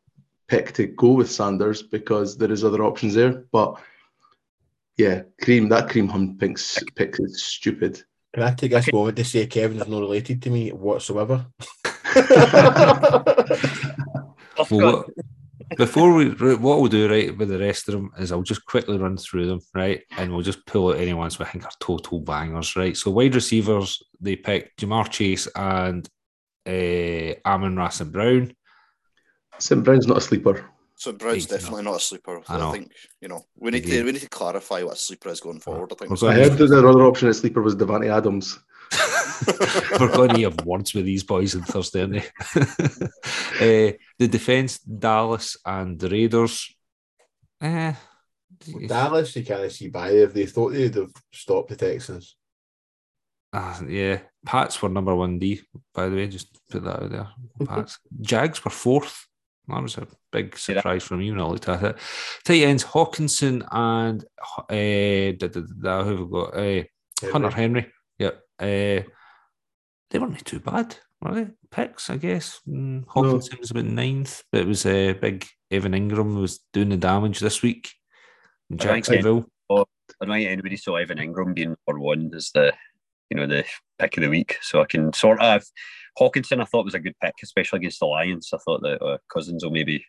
[0.49, 3.45] pick to go with Sanders because there is other options there.
[3.53, 3.81] But
[4.97, 6.59] yeah, Kareem that Kareem Hunt pick,
[6.97, 8.03] pick is stupid.
[8.35, 11.47] Can I take this moment to say Kevin is not related to me whatsoever?
[14.71, 15.07] well,
[15.77, 18.99] before we, what we'll do, right, with the rest of them is I'll just quickly
[18.99, 22.21] run through them, right, and we'll just pull out any ones we think are total
[22.21, 22.97] bangers, right.
[22.97, 26.09] So wide receivers, they picked Ja'Marr Chase and
[26.67, 28.53] uh, Amon and Brown.
[29.59, 29.83] St.
[29.83, 30.71] Brown's not a sleeper.
[30.99, 32.43] So Brown's definitely not a sleeper.
[32.49, 35.29] I, I, think you know we need to we need to clarify what a sleeper
[35.29, 35.93] is going forward.
[35.93, 36.23] I think.
[36.25, 38.59] I heard that the other option at sleeper was Davante Adams.
[40.01, 42.23] We're going to have words with these boys on Thursday, aren't uh,
[44.19, 46.75] the defence, Dallas and the Raiders.
[47.61, 47.95] Eh,
[48.87, 52.37] Dallas, you can't see by if they thought they'd have stopped the Texans.
[53.53, 55.63] Uh, yeah, Pats were number one D,
[55.95, 57.29] by the way, just put that out there.
[57.67, 57.99] Pats.
[58.21, 59.27] Jags were fourth.
[59.69, 61.09] That was a big surprise yeah.
[61.09, 61.99] for me when I looked at it.
[62.45, 64.25] Tight ends, Hockenson and
[64.59, 66.57] uh, da, da, da, who have we got?
[66.57, 67.93] Uh, Hunter Henry.
[68.19, 68.43] Yep.
[68.59, 69.03] Uh,
[70.11, 71.51] they weren't too bad, were they?
[71.71, 72.61] Picks, I guess.
[72.69, 73.59] Mm, Hockenson no.
[73.61, 77.41] was about ninth, but it was a uh, big Evan Engram was doing the damage
[77.41, 77.93] this week
[78.71, 79.47] in Jacksonville.
[80.21, 82.73] I don't think anybody saw Evan Engram being number one as the
[83.31, 83.65] you know the
[83.99, 84.57] pick of the week.
[84.63, 85.65] So I can sort of
[86.19, 86.61] Hockenson.
[86.61, 88.51] I thought was a good pick, especially against the Lions.
[88.53, 90.05] I thought that uh, Cousins will maybe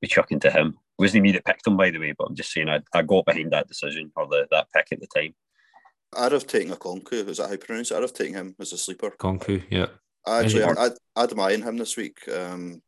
[0.00, 0.68] be chucking to him.
[0.98, 3.02] It wasn't me that picked him, by the way, but I'm just saying I, I
[3.02, 5.34] got behind that decision or the, that pick at the time.
[6.14, 7.28] I'd have taken a Conku.
[7.28, 7.96] Is that how you pronounce it?
[7.96, 9.10] I'd have taken him as a sleeper.
[9.18, 9.86] Conku, yeah.
[10.26, 12.18] I actually, I, I, I'd mind him this week.
[12.28, 12.82] Um,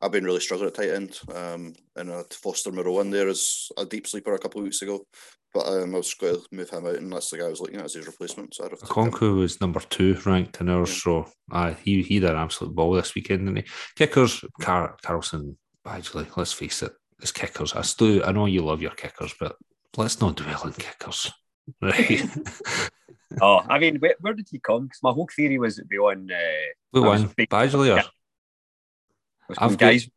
[0.00, 3.68] I've been really struggling at tight end, um, and uh, Foster Moreau in there as
[3.76, 5.04] a deep sleeper a couple of weeks ago.
[5.52, 7.60] But um, I was going to move him out, and that's the guy I was
[7.60, 8.54] looking at as his replacement.
[8.54, 10.94] So Conku was number two ranked in ours, yeah.
[11.02, 13.72] so uh, he he did an absolute ball this weekend, didn't he?
[13.96, 16.28] Kickers, Car- Carlson, Badgley.
[16.36, 17.74] Let's face it, it's kickers.
[17.74, 19.56] I still, I know you love your kickers, but
[19.96, 21.30] let's not dwell on kickers,
[21.80, 22.22] right?
[23.40, 24.84] oh, I mean, where, where did he come?
[24.84, 26.30] Because my whole theory was it'd be on.
[26.30, 27.28] Uh, Who won?
[27.28, 28.02] Badgley or?
[29.58, 30.08] I've guys.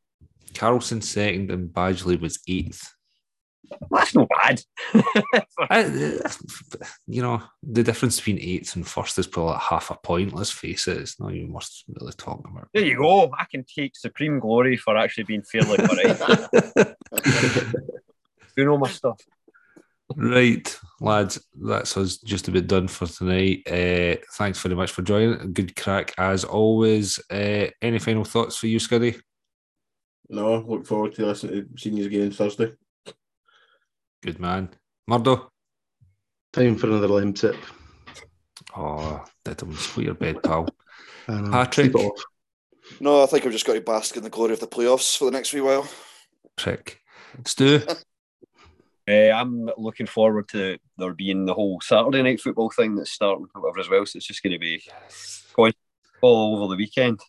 [0.53, 2.93] Carlson second and Badgley was eighth.
[3.89, 4.61] That's not bad.
[5.69, 6.19] I,
[7.07, 10.33] you know, the difference between eighth and first is probably like half a point.
[10.33, 12.67] Let's face it, it's not even worth really talking about.
[12.73, 13.31] there you go.
[13.37, 16.21] I can take supreme glory for actually being fairly correct.
[18.57, 19.19] you know my stuff.
[20.15, 23.63] Right, lads, that's us just about done for tonight.
[23.67, 25.53] Uh, thanks very much for joining.
[25.53, 27.19] Good crack as always.
[27.29, 29.19] Uh, any final thoughts for you, Scuddy?
[30.29, 32.73] No, look forward to listening to seeing you again Thursday.
[34.21, 34.69] Good man.
[35.07, 35.51] Murdo?
[36.51, 37.57] Time for another Lemsip.
[38.75, 40.67] Oh, did him put your bed, pal.
[41.27, 41.91] Patrick?
[41.91, 42.23] sleep it off.
[42.99, 45.25] No, I think I've just got to bask in the glory of the playoffs for
[45.25, 45.87] the next wee while.
[46.55, 46.99] Prick.
[47.45, 47.81] Stu?
[49.07, 53.47] Uh, I'm looking forward to there being the whole Saturday night football thing that's starting,
[53.53, 54.05] whatever as well.
[54.05, 54.81] So it's just going to be
[55.53, 55.73] going
[56.21, 57.19] all over the weekend.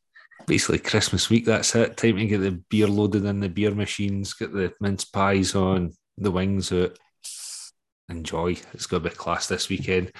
[0.46, 1.96] Basically, Christmas week, that's it.
[1.96, 5.92] Time to get the beer loaded in the beer machines, get the mince pies on,
[6.18, 6.98] the wings out.
[8.08, 8.50] Enjoy.
[8.74, 10.12] It's going to be class this weekend.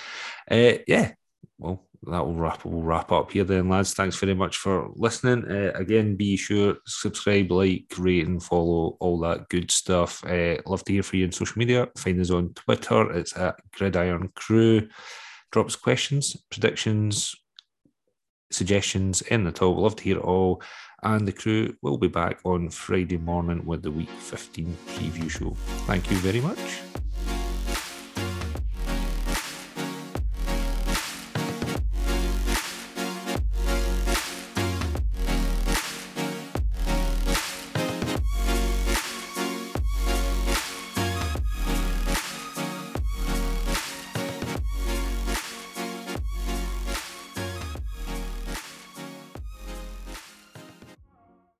[0.51, 1.13] Uh, yeah,
[1.59, 3.95] well, that will wrap we'll wrap up here then, lads.
[3.95, 5.45] Thanks very much for listening.
[5.51, 10.25] Uh, again, be sure subscribe, like, rate, and follow all that good stuff.
[10.25, 11.89] Uh, love to hear from you on social media.
[11.97, 13.13] Find us on Twitter.
[13.13, 14.89] It's at GridIrnCru.
[15.53, 17.35] Drops questions, predictions,
[18.51, 19.77] suggestions in the top.
[19.77, 20.63] Love to hear it all.
[21.03, 25.55] And the crew will be back on Friday morning with the week 15 preview show.
[25.87, 27.04] Thank you very much.